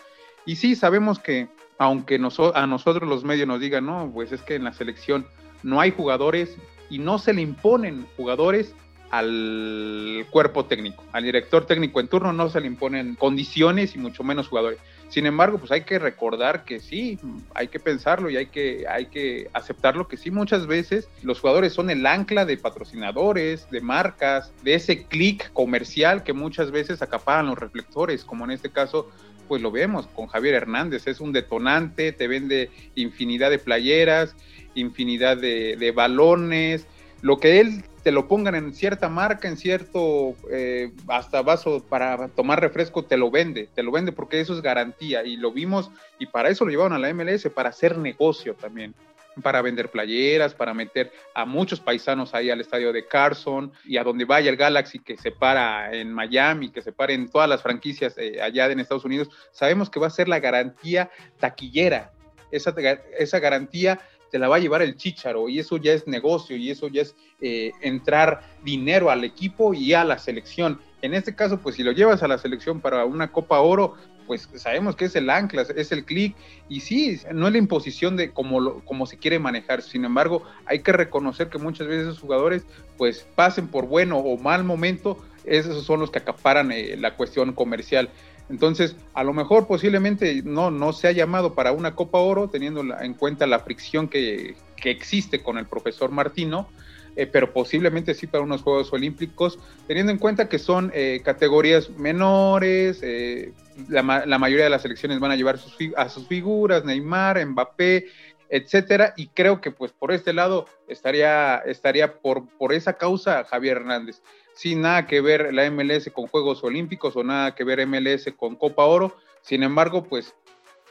Y 0.45 0.57
sí, 0.57 0.75
sabemos 0.75 1.19
que 1.19 1.47
aunque 1.77 2.15
a 2.15 2.67
nosotros 2.67 3.07
los 3.07 3.23
medios 3.23 3.47
nos 3.47 3.61
digan, 3.61 3.85
no, 3.85 4.11
pues 4.13 4.33
es 4.33 4.41
que 4.41 4.55
en 4.55 4.65
la 4.65 4.73
selección 4.73 5.25
no 5.63 5.79
hay 5.79 5.91
jugadores 5.91 6.57
y 6.89 6.99
no 6.99 7.17
se 7.17 7.31
le 7.31 7.43
imponen 7.43 8.05
jugadores, 8.17 8.75
al 9.09 10.25
cuerpo 10.29 10.65
técnico, 10.65 11.03
al 11.13 11.23
director 11.23 11.65
técnico 11.65 11.99
en 11.99 12.07
turno 12.07 12.33
no 12.33 12.49
se 12.49 12.59
le 12.59 12.67
imponen 12.67 13.15
condiciones 13.15 13.95
y 13.95 13.99
mucho 13.99 14.23
menos 14.23 14.49
jugadores. 14.49 14.79
Sin 15.09 15.25
embargo, 15.25 15.57
pues 15.57 15.71
hay 15.71 15.83
que 15.83 15.99
recordar 15.99 16.65
que 16.65 16.79
sí, 16.79 17.19
hay 17.55 17.69
que 17.69 17.79
pensarlo 17.79 18.29
y 18.29 18.37
hay 18.37 18.47
que, 18.47 18.85
hay 18.89 19.07
que 19.07 19.49
aceptarlo 19.53 20.07
que 20.07 20.17
sí, 20.17 20.31
muchas 20.31 20.67
veces 20.67 21.09
los 21.23 21.39
jugadores 21.39 21.73
son 21.73 21.89
el 21.89 22.05
ancla 22.05 22.45
de 22.45 22.57
patrocinadores, 22.57 23.69
de 23.69 23.81
marcas, 23.81 24.53
de 24.63 24.73
ese 24.73 25.07
clic 25.07 25.51
comercial 25.53 26.23
que 26.23 26.33
muchas 26.33 26.71
veces 26.71 27.01
acaparan 27.01 27.47
los 27.47 27.57
reflectores, 27.57 28.25
como 28.25 28.45
en 28.45 28.51
este 28.51 28.71
caso 28.71 29.09
pues 29.47 29.61
lo 29.61 29.71
vemos 29.71 30.07
con 30.07 30.27
Javier 30.27 30.55
Hernández, 30.55 31.07
es 31.07 31.21
un 31.21 31.31
detonante, 31.31 32.11
te 32.11 32.27
vende 32.27 32.69
infinidad 32.95 33.49
de 33.49 33.59
playeras, 33.59 34.35
infinidad 34.75 35.37
de, 35.37 35.77
de 35.77 35.91
balones, 35.91 36.85
lo 37.27 37.39
que 37.39 37.59
él 37.59 37.83
te 38.03 38.11
lo 38.13 38.29
pongan 38.29 38.55
en 38.55 38.73
cierta 38.73 39.09
marca, 39.09 39.49
en 39.49 39.57
cierto, 39.57 40.33
eh, 40.49 40.93
hasta 41.09 41.41
vaso 41.41 41.83
para 41.83 42.29
tomar 42.29 42.61
refresco, 42.61 43.03
te 43.03 43.17
lo 43.17 43.29
vende, 43.29 43.67
te 43.75 43.83
lo 43.83 43.91
vende 43.91 44.13
porque 44.13 44.39
eso 44.39 44.53
es 44.53 44.61
garantía. 44.61 45.25
Y 45.25 45.35
lo 45.35 45.51
vimos 45.51 45.91
y 46.19 46.27
para 46.27 46.47
eso 46.47 46.63
lo 46.63 46.71
llevaron 46.71 46.93
a 46.93 46.99
la 46.99 47.13
MLS, 47.13 47.49
para 47.53 47.67
hacer 47.67 47.97
negocio 47.97 48.55
también 48.55 48.95
para 49.43 49.61
vender 49.61 49.91
playeras, 49.91 50.55
para 50.55 50.73
meter 50.73 51.11
a 51.35 51.45
muchos 51.45 51.79
paisanos 51.79 52.33
ahí 52.33 52.49
al 52.49 52.59
estadio 52.59 52.91
de 52.91 53.05
Carson 53.05 53.71
y 53.85 53.97
a 53.97 54.03
donde 54.03 54.25
vaya 54.25 54.49
el 54.49 54.57
Galaxy 54.57 54.97
que 54.97 55.15
se 55.15 55.29
para 55.29 55.93
en 55.93 56.11
Miami, 56.11 56.71
que 56.71 56.81
se 56.81 56.91
para 56.91 57.13
en 57.13 57.29
todas 57.29 57.47
las 57.47 57.61
franquicias 57.61 58.17
eh, 58.17 58.41
allá 58.41 58.65
en 58.65 58.79
Estados 58.79 59.05
Unidos, 59.05 59.29
sabemos 59.51 59.91
que 59.91 59.99
va 59.99 60.07
a 60.07 60.11
ser 60.11 60.27
la 60.27 60.39
garantía 60.39 61.11
taquillera, 61.39 62.13
esa, 62.49 62.73
esa 63.19 63.39
garantía 63.39 63.99
te 64.31 64.39
la 64.39 64.47
va 64.47 64.57
a 64.57 64.59
llevar 64.59 64.81
el 64.81 64.97
chicharo 64.97 65.49
y 65.49 65.59
eso 65.59 65.77
ya 65.77 65.93
es 65.93 66.07
negocio 66.07 66.55
y 66.55 66.69
eso 66.69 66.87
ya 66.87 67.01
es 67.01 67.15
eh, 67.41 67.71
entrar 67.81 68.41
dinero 68.63 69.09
al 69.09 69.23
equipo 69.23 69.73
y 69.73 69.93
a 69.93 70.03
la 70.03 70.17
selección. 70.17 70.79
En 71.01 71.13
este 71.13 71.35
caso, 71.35 71.59
pues 71.59 71.75
si 71.75 71.83
lo 71.83 71.91
llevas 71.91 72.23
a 72.23 72.27
la 72.27 72.37
selección 72.37 72.81
para 72.81 73.05
una 73.05 73.31
Copa 73.31 73.59
Oro, 73.59 73.95
pues 74.27 74.49
sabemos 74.55 74.95
que 74.95 75.05
es 75.05 75.15
el 75.15 75.29
ancla, 75.29 75.61
es 75.75 75.91
el 75.91 76.03
clic, 76.03 76.35
y 76.67 76.81
sí, 76.81 77.19
no 77.33 77.47
es 77.47 77.53
la 77.53 77.59
imposición 77.59 78.17
de 78.17 78.31
cómo, 78.31 78.81
como 78.83 79.05
se 79.05 79.17
quiere 79.17 79.39
manejar, 79.39 79.81
sin 79.81 80.03
embargo, 80.03 80.43
hay 80.65 80.79
que 80.79 80.91
reconocer 80.91 81.47
que 81.47 81.57
muchas 81.57 81.87
veces 81.87 82.07
esos 82.07 82.19
jugadores, 82.19 82.65
pues 82.97 83.25
pasen 83.35 83.69
por 83.69 83.87
bueno 83.87 84.17
o 84.17 84.37
mal 84.37 84.65
momento, 84.65 85.17
esos 85.45 85.85
son 85.85 86.01
los 86.01 86.11
que 86.11 86.19
acaparan 86.19 86.71
eh, 86.71 86.97
la 86.97 87.15
cuestión 87.15 87.53
comercial. 87.53 88.09
Entonces, 88.49 88.95
a 89.13 89.23
lo 89.23 89.33
mejor 89.33 89.67
posiblemente 89.67 90.41
no, 90.43 90.71
no 90.71 90.93
se 90.93 91.07
ha 91.07 91.11
llamado 91.11 91.53
para 91.53 91.73
una 91.73 91.95
Copa 91.95 92.19
Oro, 92.19 92.49
teniendo 92.49 92.81
en 92.99 93.13
cuenta 93.13 93.45
la 93.45 93.59
fricción 93.59 94.07
que, 94.07 94.55
existe 94.83 95.43
con 95.43 95.57
el 95.57 95.65
profesor 95.65 96.11
Martino, 96.11 96.69
eh, 97.17 97.25
pero 97.25 97.51
posiblemente 97.51 98.13
sí 98.13 98.25
para 98.25 98.43
unos 98.43 98.61
Juegos 98.61 98.93
Olímpicos, 98.93 99.59
teniendo 99.85 100.13
en 100.13 100.17
cuenta 100.17 100.47
que 100.47 100.59
son 100.59 100.91
eh, 100.93 101.21
categorías 101.25 101.89
menores, 101.89 102.99
eh, 103.01 103.51
la, 103.89 104.01
mayoría 104.03 104.63
de 104.63 104.69
las 104.69 104.83
selecciones 104.83 105.19
van 105.19 105.31
a 105.31 105.35
llevar 105.35 105.57
sus, 105.57 105.75
a 105.97 106.07
sus 106.07 106.27
figuras, 106.27 106.85
Neymar, 106.85 107.45
Mbappé, 107.45 108.05
etcétera, 108.49 109.13
y 109.17 109.27
creo 109.27 109.59
que 109.59 109.71
pues 109.71 109.91
por 109.91 110.13
este 110.13 110.31
lado 110.31 110.67
estaría, 110.87 111.57
estaría 111.57 112.19
por, 112.19 112.47
por 112.57 112.71
esa 112.71 112.93
causa 112.93 113.43
Javier 113.43 113.77
Hernández 113.77 114.21
sin 114.57 114.81
nada 114.81 115.05
que 115.05 115.21
ver 115.21 115.53
la 115.53 115.69
MLS 115.69 116.09
con 116.11 116.25
Juegos 116.25 116.63
Olímpicos 116.63 117.15
o 117.15 117.23
nada 117.23 117.53
que 117.53 117.63
ver 117.63 117.85
MLS 117.85 118.33
con 118.35 118.55
Copa 118.55 118.85
Oro. 118.85 119.15
Sin 119.41 119.61
embargo, 119.61 120.03
pues 120.03 120.33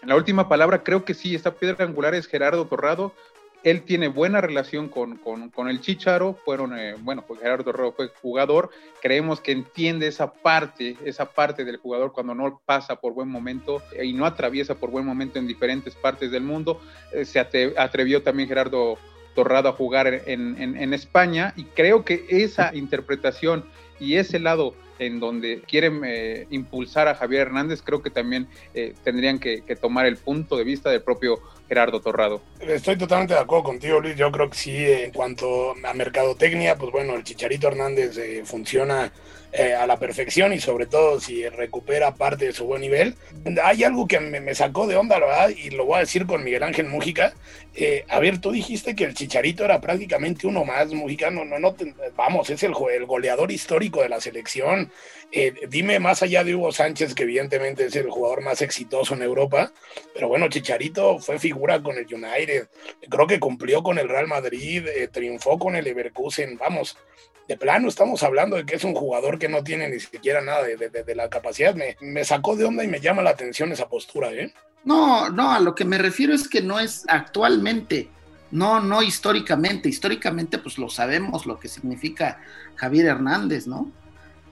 la 0.05 0.15
última 0.15 0.49
palabra 0.49 0.85
creo 0.85 1.05
que 1.05 1.15
sí, 1.15 1.35
esta 1.35 1.53
piedra 1.53 1.85
angular 1.85 2.15
es 2.15 2.29
Gerardo 2.29 2.67
Torrado. 2.67 3.13
Él 3.65 3.83
tiene 3.83 4.07
buena 4.07 4.41
relación 4.41 4.89
con, 4.89 5.19
el 5.69 5.81
Chicharo, 5.81 6.39
fueron, 6.45 6.79
eh, 6.79 6.95
bueno, 7.01 7.25
pues 7.27 7.41
Gerardo 7.41 7.65
Torrado 7.65 7.93
fue 7.93 8.13
jugador, 8.23 8.71
creemos 9.03 9.41
que 9.41 9.51
entiende 9.51 10.07
esa 10.07 10.33
parte, 10.33 10.97
esa 11.05 11.25
parte 11.25 11.65
del 11.65 11.79
jugador 11.79 12.13
cuando 12.13 12.37
no 12.37 12.63
pasa 12.65 13.01
por 13.01 13.15
buen 13.15 13.29
momento 13.29 13.83
y 14.01 14.13
no 14.13 14.27
atraviesa 14.27 14.77
por 14.77 14.93
buen 14.93 15.05
momento 15.05 15.41
en 15.41 15.49
diferentes 15.49 15.97
partes 15.97 16.31
del 16.31 16.45
mundo. 16.45 16.81
Eh, 17.13 17.25
se 17.25 17.41
atrevió 17.41 18.23
también 18.23 18.49
Gerardo 18.49 18.97
Torrado 19.37 19.69
a 19.69 19.73
jugar 19.73 20.23
en, 20.27 20.95
España 20.95 21.53
y 21.57 21.65
creo 21.65 22.05
que 22.05 22.25
esa 22.31 22.75
interpretación 22.75 23.65
y 24.01 24.17
ese 24.17 24.41
lado 24.41 24.75
en 24.99 25.21
donde 25.21 25.61
quieren 25.61 26.01
eh, 26.05 26.47
impulsar 26.51 27.07
a 27.07 27.15
Javier 27.15 27.43
Hernández, 27.43 27.83
creo 27.83 28.03
que 28.03 28.09
también 28.09 28.49
eh, 28.73 28.95
tendrían 29.05 29.39
que, 29.39 29.61
tomar 29.79 30.07
el 30.07 30.17
punto 30.17 30.57
de 30.57 30.65
vista 30.65 30.89
del 30.89 31.03
propio 31.03 31.39
Gerardo 31.69 32.01
Torrado. 32.01 32.41
Estoy 32.61 32.97
totalmente 32.97 33.35
de 33.35 33.41
acuerdo 33.41 33.65
contigo, 33.65 34.01
Luis. 34.01 34.17
Yo 34.17 34.31
creo 34.31 34.51
que 34.51 34.57
sí, 34.57 34.77
en 34.77 35.13
cuanto 35.13 35.75
a 35.85 35.95
mercadotecnia, 35.95 36.77
pues 36.77 36.93
bueno, 36.93 37.15
el 37.15 37.25
Chicharito 37.25 37.69
Hernández 37.69 38.17
eh, 38.19 38.43
funciona 38.45 39.13
eh, 39.59 39.73
a 39.73 39.87
la 39.87 39.99
perfección 39.99 40.53
y 40.53 40.61
sobre 40.61 40.85
todo 40.85 41.19
si 41.19 41.49
recupera 41.49 42.15
parte 42.15 42.45
de 42.45 42.53
su 42.53 42.67
buen 42.67 42.83
nivel. 42.83 43.15
Hay 43.65 43.85
algo 43.85 44.07
que 44.07 44.21
me, 44.21 44.55
sacó 44.55 44.87
de 44.87 44.97
onda, 44.97 45.19
verdad, 45.19 45.49
y 45.49 45.71
lo 45.71 45.87
voy 45.87 45.97
a 45.97 46.01
decir 46.01 46.27
con 46.27 46.45
Miguel 46.45 46.63
Ángel 46.63 46.89
Mújica. 46.89 47.33
Eh, 47.75 48.05
a 48.09 48.19
ver, 48.19 48.39
tú 48.39 48.51
dijiste 48.51 48.95
que 48.95 49.05
el 49.05 49.15
Chicharito 49.15 49.65
era 49.65 49.81
prácticamente 49.81 50.47
uno 50.47 50.67
más, 50.67 50.93
Mújica, 50.93 51.31
no, 51.31 51.47
no, 51.47 51.59
no 51.59 51.75
vamos, 52.17 52.51
es 52.51 52.63
el, 52.65 52.75
el, 52.93 53.07
goleador 53.07 53.51
histórico 53.51 54.03
de 54.03 54.11
la 54.11 54.21
selección. 54.21 54.91
Eh, 55.33 55.55
dime 55.69 56.01
más 56.01 56.23
allá 56.23 56.45
de 56.45 56.55
Hugo 56.55 56.73
Sánchez, 56.73 57.15
que 57.15 57.23
evidentemente 57.23 57.87
es 57.87 57.97
el 57.97 58.11
jugador 58.11 58.43
más 58.43 58.61
exitoso 58.61 59.15
en 59.15 59.23
Europa, 59.23 59.73
pero 60.13 60.29
bueno, 60.29 60.49
Chicharito 60.49 61.19
fue 61.19 61.39
figura 61.39 61.56
con 61.83 61.97
el 61.97 62.07
United, 62.13 62.69
creo 63.09 63.27
que 63.27 63.41
cumplió 63.41 63.83
con 63.83 63.99
el 63.99 64.09
Real 64.09 64.27
Madrid, 64.27 64.87
triunfó 65.13 65.59
con 65.59 65.77
el 65.77 65.85
Leverkusen, 65.85 66.57
vamos, 66.59 66.97
de 67.49 67.57
plano 67.57 67.89
estamos 67.89 68.23
hablando 68.23 68.57
de 68.57 68.67
que 68.67 68.77
es 68.77 68.85
un 68.85 68.95
jugador 68.95 69.39
que 69.39 69.49
no 69.49 69.63
tiene 69.63 69.89
ni 69.89 70.01
siquiera 70.01 70.41
nada 70.41 70.65
de, 70.65 71.15
la 71.15 71.29
capacidad. 71.29 71.75
Me, 71.75 71.97
me, 72.01 72.25
sacó 72.25 72.57
de 72.57 72.65
onda 72.65 72.83
y 72.83 72.89
me 72.89 73.01
llama 73.01 73.23
la 73.23 73.31
atención 73.31 73.71
esa 73.73 73.89
postura, 73.89 74.33
¿eh? 74.33 74.53
No, 74.85 75.31
no, 75.31 75.53
a 75.53 75.61
lo 75.61 75.75
que 75.75 75.85
me 75.85 75.99
refiero 75.99 76.33
es 76.33 76.49
que 76.49 76.61
no 76.61 76.79
es 76.79 77.05
actualmente, 77.09 78.09
no, 78.51 78.81
no 78.81 79.03
históricamente. 79.03 79.89
Históricamente, 79.89 80.59
pues 80.59 80.79
lo 80.79 80.89
sabemos 80.89 81.47
lo 81.47 81.59
que 81.59 81.69
significa 81.69 82.41
Javier 82.77 83.07
Hernández, 83.07 83.67
¿no? 83.67 83.91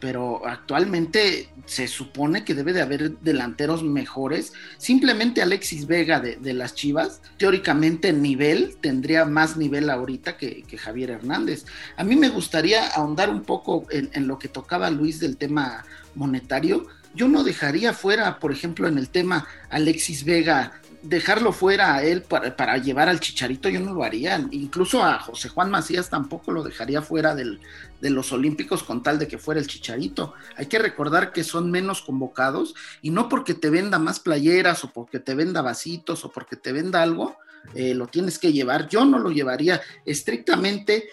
Pero 0.05 0.47
actualmente 0.47 1.49
se 1.65 1.89
supone 1.89 2.45
que 2.45 2.53
debe 2.53 2.75
de 2.75 2.83
haber 2.83 3.17
delanteros 3.21 3.83
mejores. 3.83 4.53
Simplemente 4.77 5.41
Alexis 5.41 5.87
Vega 5.87 6.21
de, 6.21 6.53
las 6.53 6.75
Chivas, 6.75 7.23
teóricamente 7.39 8.13
nivel, 8.13 8.77
tendría 8.83 9.25
más 9.25 9.57
nivel 9.57 9.89
ahorita 9.89 10.37
que, 10.37 10.63
Javier 10.77 11.13
Hernández. 11.13 11.65
A 11.97 12.05
mí 12.05 12.17
me 12.17 12.29
gustaría 12.29 12.87
ahondar 12.89 13.31
un 13.31 13.45
poco 13.45 13.87
en, 13.89 14.29
lo 14.29 14.39
que 14.39 14.49
tocaba 14.49 14.91
Luis 14.91 15.21
del 15.21 15.39
tema 15.39 15.87
monetario. 16.15 16.87
Yo 17.15 17.27
no 17.27 17.43
dejaría 17.43 17.95
fuera, 17.95 18.39
por 18.41 18.53
ejemplo, 18.53 18.87
en 18.87 18.99
el 18.99 19.09
tema 19.09 19.47
Alexis 19.71 20.27
Vega 20.27 20.83
dejarlo 21.05 21.53
fuera 21.53 21.95
a 21.95 22.03
él 22.03 22.23
para, 22.23 22.79
llevar 22.79 23.09
al 23.09 23.21
Chicharito 23.21 23.69
yo 23.69 23.81
no 23.81 23.93
lo 23.93 24.05
haría. 24.05 24.45
Incluso 24.51 25.05
a 25.05 25.19
José 25.19 25.49
Juan 25.51 25.71
Macías 25.71 26.09
tampoco 26.09 26.51
lo 26.51 26.63
dejaría 26.63 27.03
fuera 27.03 27.35
del, 27.35 27.61
de 28.01 28.11
los 28.11 28.33
Olímpicos 28.33 28.83
con 28.83 29.03
tal 29.03 29.19
de 29.19 29.29
que 29.29 29.39
fuera 29.39 29.61
el 29.61 29.67
Chicharito. 29.67 30.35
Hay 30.57 30.67
que 30.67 30.79
recordar 30.79 31.33
que 31.33 31.45
son 31.45 31.71
menos 31.71 32.03
convocados 32.03 32.75
y 33.03 33.11
no 33.11 33.29
porque 33.29 33.55
te 33.55 33.71
venda 33.71 33.99
más 33.99 34.19
playeras 34.19 34.83
o 34.85 34.93
porque 34.93 35.21
te 35.21 35.35
venda 35.35 35.63
vasitos 35.63 36.25
o 36.25 36.33
porque 36.33 36.57
te 36.57 36.73
venda 36.73 37.03
algo, 37.03 37.37
eh, 37.75 37.95
lo 37.95 38.07
tienes 38.07 38.39
que 38.39 38.53
llevar. 38.53 38.89
Yo 38.89 39.05
no 39.05 39.19
lo 39.19 39.31
llevaría 39.31 39.81
estrictamente. 40.07 41.09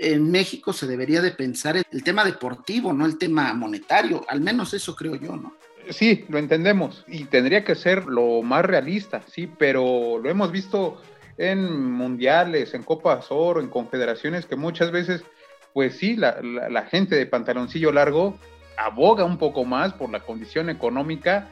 En 0.00 0.30
México 0.30 0.72
se 0.72 0.86
debería 0.86 1.20
de 1.20 1.32
pensar 1.32 1.76
el 1.76 2.04
tema 2.04 2.24
deportivo, 2.24 2.92
no 2.92 3.06
el 3.06 3.18
tema 3.18 3.52
monetario. 3.54 4.24
Al 4.28 4.40
menos 4.40 4.74
eso 4.74 4.94
creo 4.94 5.16
yo, 5.16 5.36
¿no? 5.36 5.56
Sí, 5.90 6.26
lo 6.28 6.38
entendemos 6.38 7.04
y 7.08 7.24
tendría 7.24 7.64
que 7.64 7.74
ser 7.74 8.06
lo 8.06 8.42
más 8.42 8.64
realista, 8.64 9.22
sí, 9.26 9.50
pero 9.58 10.18
lo 10.18 10.28
hemos 10.28 10.52
visto 10.52 11.00
en 11.38 11.90
mundiales, 11.90 12.74
en 12.74 12.82
Copas 12.82 13.26
Oro, 13.30 13.60
en 13.60 13.68
confederaciones, 13.68 14.44
que 14.44 14.56
muchas 14.56 14.90
veces, 14.90 15.24
pues 15.72 15.96
sí, 15.96 16.16
la, 16.16 16.40
la, 16.42 16.82
gente 16.82 17.16
de 17.16 17.26
pantaloncillo 17.26 17.92
largo 17.92 18.36
aboga 18.76 19.24
un 19.24 19.38
poco 19.38 19.64
más 19.64 19.94
por 19.94 20.10
la 20.10 20.20
condición 20.20 20.68
económica 20.68 21.48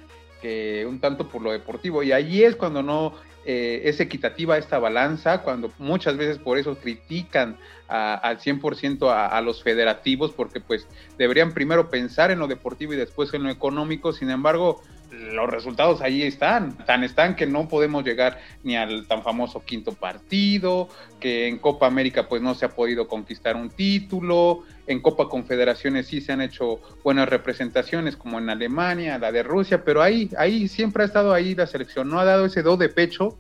que 0.47 0.87
un 0.87 1.01
tanto 1.01 1.29
por 1.29 1.43
lo 1.43 1.51
deportivo. 1.51 2.03
Y 2.05 2.13
ahí 2.13 2.45
es 2.45 2.55
cuando 2.55 2.83
no 2.83 3.15
eh, 3.45 3.83
es 3.85 3.99
equitativa 3.99 4.57
esta 4.57 4.79
balanza, 4.79 5.43
cuando 5.43 5.73
muchas 5.79 6.17
veces 6.17 6.39
por 6.39 6.57
eso 6.57 6.77
critican 6.77 7.57
al 7.89 8.39
100% 8.39 9.09
a, 9.09 9.27
a, 9.27 9.41
los 9.41 9.63
federativos, 9.63 10.33
porque 10.33 10.61
pues 10.61 10.87
deberían 11.19 11.53
primero 11.53 11.89
pensar 11.89 12.31
en 12.33 12.41
lo 12.41 12.49
deportivo 12.49 12.93
y 12.93 12.97
después 12.97 13.33
en 13.35 13.45
lo 13.45 13.51
económico. 13.51 14.13
Sin 14.13 14.31
embargo, 14.31 14.83
los 15.11 15.49
resultados 15.49 16.01
ahí 16.01 16.23
están, 16.23 16.77
tan 16.79 17.05
están 17.05 17.37
que 17.37 17.47
no 17.47 17.69
podemos 17.69 18.05
llegar 18.05 18.41
ni 18.63 18.77
al 18.77 19.07
tan 19.07 19.23
famoso 19.23 19.65
quinto 19.65 19.93
partido, 19.93 20.89
que 21.21 21.49
en 21.49 21.59
Copa 21.59 21.87
América 21.87 22.29
pues 22.29 22.43
no 22.43 22.55
se 22.55 22.67
ha 22.67 22.71
podido 22.71 23.09
conquistar 23.09 23.57
un 23.57 23.71
título, 23.71 24.65
en 24.87 25.01
Copa 25.01 25.29
Confederaciones 25.29 26.07
sí 26.07 26.21
se 26.21 26.33
han 26.33 26.41
hecho 26.41 26.81
buenas 27.03 27.29
representaciones 27.29 28.17
como 28.17 28.39
en 28.39 28.51
Alemania, 28.51 29.19
la 29.19 29.33
de 29.33 29.43
Rusia, 29.43 29.85
pero 29.85 30.03
ahí, 30.03 30.31
ahí 30.39 30.69
siempre 30.69 31.03
ha 31.03 31.07
estado 31.07 31.33
ahí 31.33 31.55
la 31.55 31.67
selección, 31.67 32.09
no 32.09 32.21
ha 32.21 32.25
dado 32.25 32.47
ese 32.47 32.63
do 32.63 32.77
de 32.77 32.89
pecho 32.89 33.37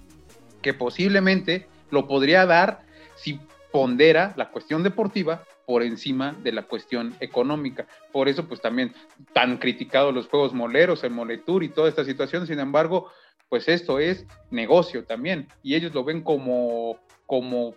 que 0.62 0.74
posiblemente 0.74 1.68
lo 1.90 2.09
podría 2.09 2.46
dar 2.46 2.80
si 3.14 3.40
pondera 3.72 4.35
la 4.37 4.50
cuestión 4.50 4.82
deportiva 4.82 5.44
por 5.66 5.82
encima 5.82 6.35
de 6.42 6.52
la 6.52 6.62
cuestión 6.62 7.14
económica. 7.20 7.87
Por 8.12 8.28
eso, 8.28 8.46
pues 8.46 8.61
también 8.61 8.94
tan 9.32 9.59
criticados 9.59 10.14
los 10.14 10.28
juegos 10.28 10.54
moleros, 10.54 11.02
el 11.04 11.11
Moletour 11.11 11.64
y 11.64 11.68
toda 11.68 11.88
esta 11.88 12.04
situación. 12.04 12.46
Sin 12.46 12.61
embargo, 12.61 13.11
pues 13.48 13.68
esto 13.68 13.98
es 13.98 14.24
negocio 14.50 15.04
también. 15.04 15.48
Y 15.62 15.74
ellos 15.74 15.92
lo 15.92 16.04
ven 16.04 16.22
como, 16.22 16.98
como 17.26 17.74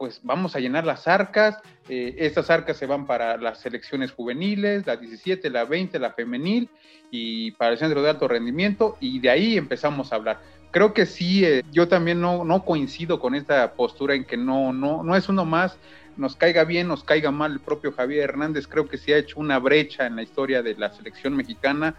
pues 0.00 0.20
vamos 0.22 0.56
a 0.56 0.60
llenar 0.60 0.86
las 0.86 1.06
arcas. 1.06 1.58
Eh, 1.90 2.14
estas 2.16 2.48
arcas 2.48 2.78
se 2.78 2.86
van 2.86 3.04
para 3.04 3.36
las 3.36 3.60
selecciones 3.60 4.12
juveniles, 4.12 4.86
la 4.86 4.96
17, 4.96 5.50
la 5.50 5.66
20, 5.66 5.98
la 5.98 6.14
femenil 6.14 6.70
y 7.10 7.50
para 7.50 7.72
el 7.72 7.78
centro 7.78 8.00
de 8.00 8.08
alto 8.08 8.26
rendimiento. 8.26 8.96
Y 8.98 9.18
de 9.18 9.28
ahí 9.28 9.58
empezamos 9.58 10.10
a 10.10 10.16
hablar 10.16 10.40
creo 10.70 10.94
que 10.94 11.04
sí, 11.04 11.44
eh, 11.44 11.64
yo 11.72 11.88
también 11.88 12.20
no, 12.20 12.44
no, 12.44 12.64
coincido 12.64 13.18
con 13.18 13.34
esta 13.34 13.72
postura 13.74 14.14
en 14.14 14.24
que 14.24 14.36
no, 14.36 14.72
no, 14.72 15.02
no 15.02 15.16
es 15.16 15.28
uno 15.28 15.44
más 15.44 15.76
nos 16.16 16.36
caiga 16.36 16.64
bien, 16.64 16.86
nos 16.86 17.02
caiga 17.02 17.30
mal 17.30 17.52
el 17.52 17.60
propio 17.60 17.92
Javier 17.92 18.30
Hernández, 18.30 18.68
creo 18.68 18.88
que 18.88 18.96
sí 18.96 19.12
ha 19.12 19.18
hecho 19.18 19.40
una 19.40 19.58
brecha 19.58 20.06
en 20.06 20.16
la 20.16 20.22
historia 20.22 20.62
de 20.62 20.76
la 20.76 20.92
selección 20.92 21.34
mexicana. 21.34 21.94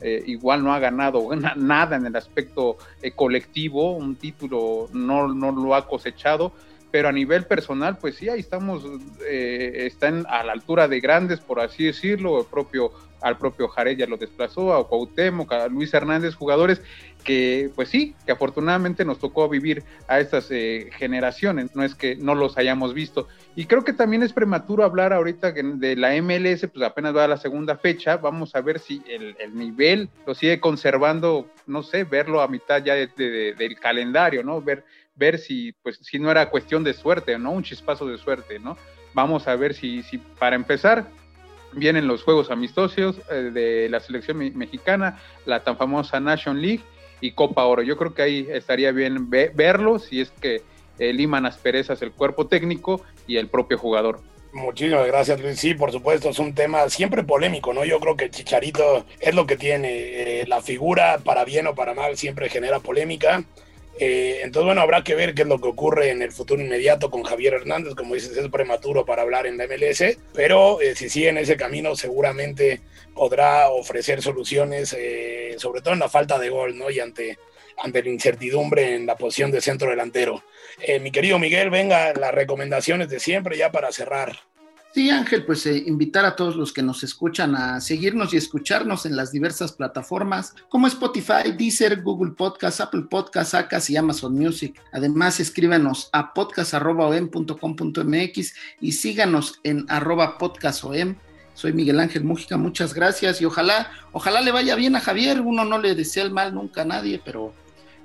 Eh, 0.00 0.22
igual 0.26 0.62
no 0.62 0.74
ha 0.74 0.78
ganado 0.78 1.28
nada 1.56 1.96
en 1.96 2.04
el 2.04 2.16
aspecto 2.16 2.76
colectivo, 3.14 3.92
un 3.92 4.16
título 4.16 4.88
no, 4.92 5.28
no 5.28 5.52
lo 5.52 5.74
ha 5.74 5.86
cosechado, 5.88 6.52
pero 6.96 7.10
a 7.10 7.12
nivel 7.12 7.44
personal, 7.44 7.98
pues 7.98 8.14
sí, 8.14 8.30
ahí 8.30 8.40
estamos, 8.40 8.82
eh, 9.28 9.82
están 9.84 10.24
a 10.30 10.42
la 10.42 10.52
altura 10.52 10.88
de 10.88 10.98
grandes, 10.98 11.40
por 11.40 11.60
así 11.60 11.84
decirlo, 11.84 12.40
el 12.40 12.46
propio, 12.46 12.90
al 13.20 13.36
propio 13.36 13.68
Jared 13.68 13.98
ya 13.98 14.06
lo 14.06 14.16
desplazó, 14.16 14.72
a 14.72 14.88
Cuauhtémoc, 14.88 15.52
a 15.52 15.68
Luis 15.68 15.92
Hernández, 15.92 16.34
jugadores 16.34 16.80
que, 17.22 17.70
pues 17.74 17.90
sí, 17.90 18.14
que 18.24 18.32
afortunadamente 18.32 19.04
nos 19.04 19.18
tocó 19.18 19.46
vivir 19.46 19.84
a 20.08 20.20
estas 20.20 20.50
eh, 20.50 20.88
generaciones, 20.92 21.76
no 21.76 21.84
es 21.84 21.94
que 21.94 22.16
no 22.16 22.34
los 22.34 22.56
hayamos 22.56 22.94
visto. 22.94 23.28
Y 23.56 23.66
creo 23.66 23.84
que 23.84 23.92
también 23.92 24.22
es 24.22 24.32
prematuro 24.32 24.82
hablar 24.82 25.12
ahorita 25.12 25.52
de 25.52 25.96
la 25.96 26.14
MLS, 26.22 26.66
pues 26.72 26.82
apenas 26.82 27.14
va 27.14 27.24
a 27.24 27.28
la 27.28 27.36
segunda 27.36 27.76
fecha, 27.76 28.16
vamos 28.16 28.56
a 28.56 28.62
ver 28.62 28.78
si 28.78 29.02
el, 29.06 29.36
nivel 29.54 30.08
lo 30.26 30.34
sigue 30.34 30.60
conservando, 30.60 31.46
no 31.66 31.82
sé, 31.82 32.04
verlo 32.04 32.40
a 32.40 32.48
mitad 32.48 32.82
ya 32.82 32.94
del 32.94 33.78
calendario, 33.78 34.42
¿no? 34.42 34.62
Ver 34.62 34.82
ver 35.16 35.38
si, 35.38 35.72
pues, 35.82 35.98
si 36.02 36.18
no 36.18 36.30
era 36.30 36.50
cuestión 36.50 36.84
de 36.84 36.94
suerte, 36.94 37.38
¿no? 37.38 37.50
Un 37.50 37.64
chispazo 37.64 38.06
de 38.06 38.18
suerte, 38.18 38.58
¿no? 38.58 38.76
Vamos 39.14 39.48
a 39.48 39.56
ver 39.56 39.74
si, 39.74 40.02
si 40.02 40.18
para 40.18 40.56
empezar, 40.56 41.06
vienen 41.72 42.06
los 42.06 42.22
juegos 42.22 42.50
amistosos 42.50 43.20
eh, 43.30 43.50
de 43.52 43.88
la 43.88 44.00
selección 44.00 44.38
mexicana, 44.56 45.20
la 45.44 45.64
tan 45.64 45.76
famosa 45.76 46.20
Nation 46.20 46.60
League 46.60 46.82
y 47.20 47.32
Copa 47.32 47.64
Oro. 47.64 47.82
Yo 47.82 47.96
creo 47.96 48.14
que 48.14 48.22
ahí 48.22 48.46
estaría 48.50 48.92
bien 48.92 49.30
verlo 49.30 49.98
si 49.98 50.20
es 50.20 50.30
que 50.30 50.62
eh, 50.98 51.12
liman 51.12 51.46
asperezas 51.46 52.02
el 52.02 52.12
cuerpo 52.12 52.46
técnico 52.46 53.02
y 53.26 53.36
el 53.36 53.48
propio 53.48 53.78
jugador. 53.78 54.20
Muchísimas 54.52 55.06
gracias, 55.06 55.38
Luis. 55.40 55.58
Sí, 55.58 55.74
por 55.74 55.92
supuesto, 55.92 56.30
es 56.30 56.38
un 56.38 56.54
tema 56.54 56.88
siempre 56.88 57.22
polémico, 57.22 57.74
¿no? 57.74 57.84
Yo 57.84 58.00
creo 58.00 58.16
que 58.16 58.30
Chicharito 58.30 59.04
es 59.20 59.34
lo 59.34 59.46
que 59.46 59.56
tiene. 59.56 59.90
Eh, 59.90 60.46
la 60.46 60.62
figura, 60.62 61.18
para 61.22 61.44
bien 61.44 61.66
o 61.66 61.74
para 61.74 61.92
mal, 61.92 62.16
siempre 62.16 62.48
genera 62.48 62.80
polémica. 62.80 63.44
Eh, 63.98 64.40
entonces, 64.42 64.66
bueno, 64.66 64.82
habrá 64.82 65.02
que 65.02 65.14
ver 65.14 65.34
qué 65.34 65.42
es 65.42 65.48
lo 65.48 65.60
que 65.60 65.68
ocurre 65.68 66.10
en 66.10 66.22
el 66.22 66.32
futuro 66.32 66.60
inmediato 66.60 67.10
con 67.10 67.22
Javier 67.22 67.54
Hernández. 67.54 67.94
Como 67.94 68.14
dices, 68.14 68.36
es 68.36 68.48
prematuro 68.48 69.04
para 69.04 69.22
hablar 69.22 69.46
en 69.46 69.56
la 69.56 69.66
MLS, 69.66 70.18
pero 70.34 70.80
eh, 70.80 70.94
si 70.94 71.08
sigue 71.08 71.30
en 71.30 71.38
ese 71.38 71.56
camino, 71.56 71.96
seguramente 71.96 72.80
podrá 73.14 73.70
ofrecer 73.70 74.22
soluciones, 74.22 74.94
eh, 74.98 75.54
sobre 75.58 75.80
todo 75.80 75.94
en 75.94 76.00
la 76.00 76.08
falta 76.08 76.38
de 76.38 76.50
gol, 76.50 76.76
¿no? 76.76 76.90
Y 76.90 77.00
ante, 77.00 77.38
ante 77.78 78.02
la 78.02 78.10
incertidumbre 78.10 78.94
en 78.94 79.06
la 79.06 79.16
posición 79.16 79.50
de 79.50 79.60
centro 79.60 79.90
delantero. 79.90 80.44
mi 81.00 81.10
querido 81.10 81.38
Miguel, 81.38 81.70
venga, 81.70 82.12
las 82.12 82.34
recomendaciones 82.34 83.08
de 83.08 83.20
siempre 83.20 83.56
ya 83.56 83.72
para 83.72 83.92
cerrar. 83.92 84.36
Sí, 84.96 85.10
Ángel, 85.10 85.44
pues 85.44 85.66
eh, 85.66 85.84
invitar 85.86 86.24
a 86.24 86.36
todos 86.36 86.56
los 86.56 86.72
que 86.72 86.82
nos 86.82 87.02
escuchan 87.02 87.54
a 87.54 87.82
seguirnos 87.82 88.32
y 88.32 88.38
escucharnos 88.38 89.04
en 89.04 89.14
las 89.14 89.30
diversas 89.30 89.72
plataformas 89.72 90.54
como 90.70 90.86
Spotify, 90.86 91.52
Deezer, 91.54 92.00
Google 92.00 92.32
Podcast, 92.32 92.80
Apple 92.80 93.02
Podcast, 93.10 93.54
Acas 93.54 93.90
y 93.90 93.98
Amazon 93.98 94.32
Music. 94.32 94.80
Además, 94.92 95.38
escríbanos 95.38 96.08
a 96.14 96.32
podcast.com.mx 96.32 98.54
y 98.80 98.92
síganos 98.92 99.60
en 99.64 99.84
arroba 99.90 100.38
podcastom. 100.38 101.16
Soy 101.52 101.74
Miguel 101.74 102.00
Ángel 102.00 102.24
Mújica, 102.24 102.56
muchas 102.56 102.94
gracias 102.94 103.42
y 103.42 103.44
ojalá, 103.44 103.90
ojalá 104.12 104.40
le 104.40 104.50
vaya 104.50 104.76
bien 104.76 104.96
a 104.96 105.00
Javier. 105.00 105.42
Uno 105.42 105.66
no 105.66 105.76
le 105.76 105.94
desea 105.94 106.24
el 106.24 106.30
mal 106.30 106.54
nunca 106.54 106.80
a 106.80 106.86
nadie, 106.86 107.20
pero, 107.22 107.52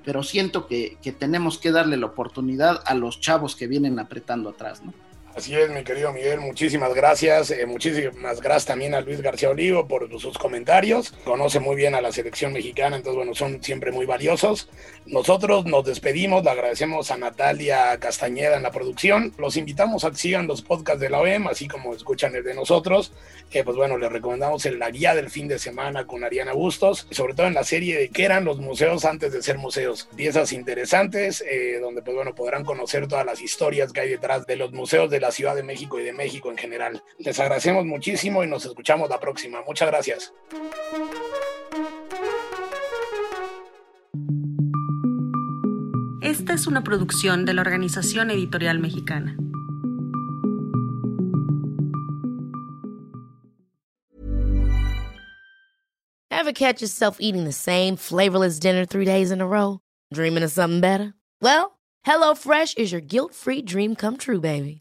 pero 0.03 0.23
siento 0.23 0.67
que, 0.67 0.97
que 1.01 1.13
tenemos 1.13 1.57
que 1.57 1.71
darle 1.71 1.95
la 1.95 2.07
oportunidad 2.07 2.83
a 2.85 2.95
los 2.95 3.21
chavos 3.21 3.55
que 3.55 3.67
vienen 3.67 3.97
apretando 3.97 4.49
atrás, 4.49 4.83
¿no? 4.83 4.93
Así 5.33 5.55
es, 5.55 5.69
mi 5.69 5.85
querido 5.85 6.11
Miguel, 6.11 6.41
muchísimas 6.41 6.93
gracias. 6.93 7.51
Eh, 7.51 7.65
muchísimas 7.65 8.41
gracias 8.41 8.65
también 8.65 8.93
a 8.93 8.99
Luis 8.99 9.21
García 9.21 9.49
Olivo 9.49 9.87
por 9.87 10.09
sus 10.19 10.37
comentarios. 10.37 11.11
Conoce 11.23 11.61
muy 11.61 11.77
bien 11.77 11.95
a 11.95 12.01
la 12.01 12.11
selección 12.11 12.51
mexicana, 12.51 12.97
entonces, 12.97 13.15
bueno, 13.15 13.33
son 13.33 13.63
siempre 13.63 13.93
muy 13.93 14.05
valiosos. 14.05 14.67
Nosotros 15.05 15.65
nos 15.65 15.85
despedimos, 15.85 16.43
le 16.43 16.49
agradecemos 16.49 17.11
a 17.11 17.17
Natalia 17.17 17.97
Castañeda 17.97 18.57
en 18.57 18.63
la 18.63 18.71
producción. 18.71 19.33
Los 19.37 19.55
invitamos 19.55 20.03
a 20.03 20.11
que 20.11 20.17
sigan 20.17 20.47
los 20.47 20.61
podcasts 20.61 20.99
de 20.99 21.09
la 21.09 21.21
OEM, 21.21 21.47
así 21.47 21.69
como 21.69 21.95
escuchan 21.95 22.35
el 22.35 22.43
de 22.43 22.53
nosotros. 22.53 23.13
Eh, 23.53 23.63
pues 23.63 23.77
bueno, 23.77 23.97
les 23.97 24.11
recomendamos 24.11 24.65
en 24.65 24.79
la 24.79 24.91
guía 24.91 25.15
del 25.15 25.29
fin 25.29 25.47
de 25.47 25.59
semana 25.59 26.07
con 26.07 26.23
Ariana 26.25 26.53
Bustos, 26.53 27.07
sobre 27.09 27.33
todo 27.33 27.47
en 27.47 27.53
la 27.53 27.63
serie 27.63 27.97
de 27.97 28.09
qué 28.09 28.25
eran 28.25 28.43
los 28.43 28.59
museos 28.59 29.05
antes 29.05 29.31
de 29.31 29.41
ser 29.41 29.57
museos. 29.57 30.09
Piezas 30.15 30.51
interesantes, 30.51 31.41
eh, 31.49 31.79
donde 31.81 32.01
pues 32.01 32.15
bueno, 32.15 32.35
podrán 32.35 32.65
conocer 32.65 33.07
todas 33.07 33.25
las 33.25 33.41
historias 33.41 33.93
que 33.93 34.01
hay 34.01 34.09
detrás 34.09 34.45
de 34.45 34.57
los 34.57 34.73
museos 34.73 35.09
de 35.09 35.20
la 35.21 35.31
Ciudad 35.31 35.55
de 35.55 35.63
México 35.63 35.99
y 35.99 36.03
de 36.03 36.11
México 36.11 36.51
en 36.51 36.57
general. 36.57 37.01
Les 37.19 37.39
agradecemos 37.39 37.85
muchísimo 37.85 38.43
y 38.43 38.47
nos 38.47 38.65
escuchamos 38.65 39.09
la 39.09 39.19
próxima. 39.19 39.61
Muchas 39.65 39.87
gracias. 39.87 40.33
Esta 46.21 46.53
es 46.53 46.67
una 46.67 46.83
producción 46.83 47.45
de 47.45 47.53
la 47.53 47.61
Organización 47.61 48.31
Editorial 48.31 48.79
Mexicana. 48.79 49.37
Ever 56.29 56.53
catch 56.53 56.81
yourself 56.81 57.17
eating 57.19 57.43
the 57.43 57.51
same 57.51 57.95
flavorless 57.95 58.59
dinner 58.59 58.85
three 58.85 59.05
days 59.05 59.29
in 59.29 59.41
a 59.41 59.45
row? 59.45 59.79
Dreaming 60.13 60.43
of 60.43 60.51
something 60.51 60.81
better? 60.81 61.13
Well, 61.41 61.77
HelloFresh 62.05 62.77
is 62.77 62.91
your 62.91 63.01
guilt-free 63.01 63.61
dream 63.63 63.95
come 63.95 64.17
true, 64.17 64.39
baby. 64.39 64.80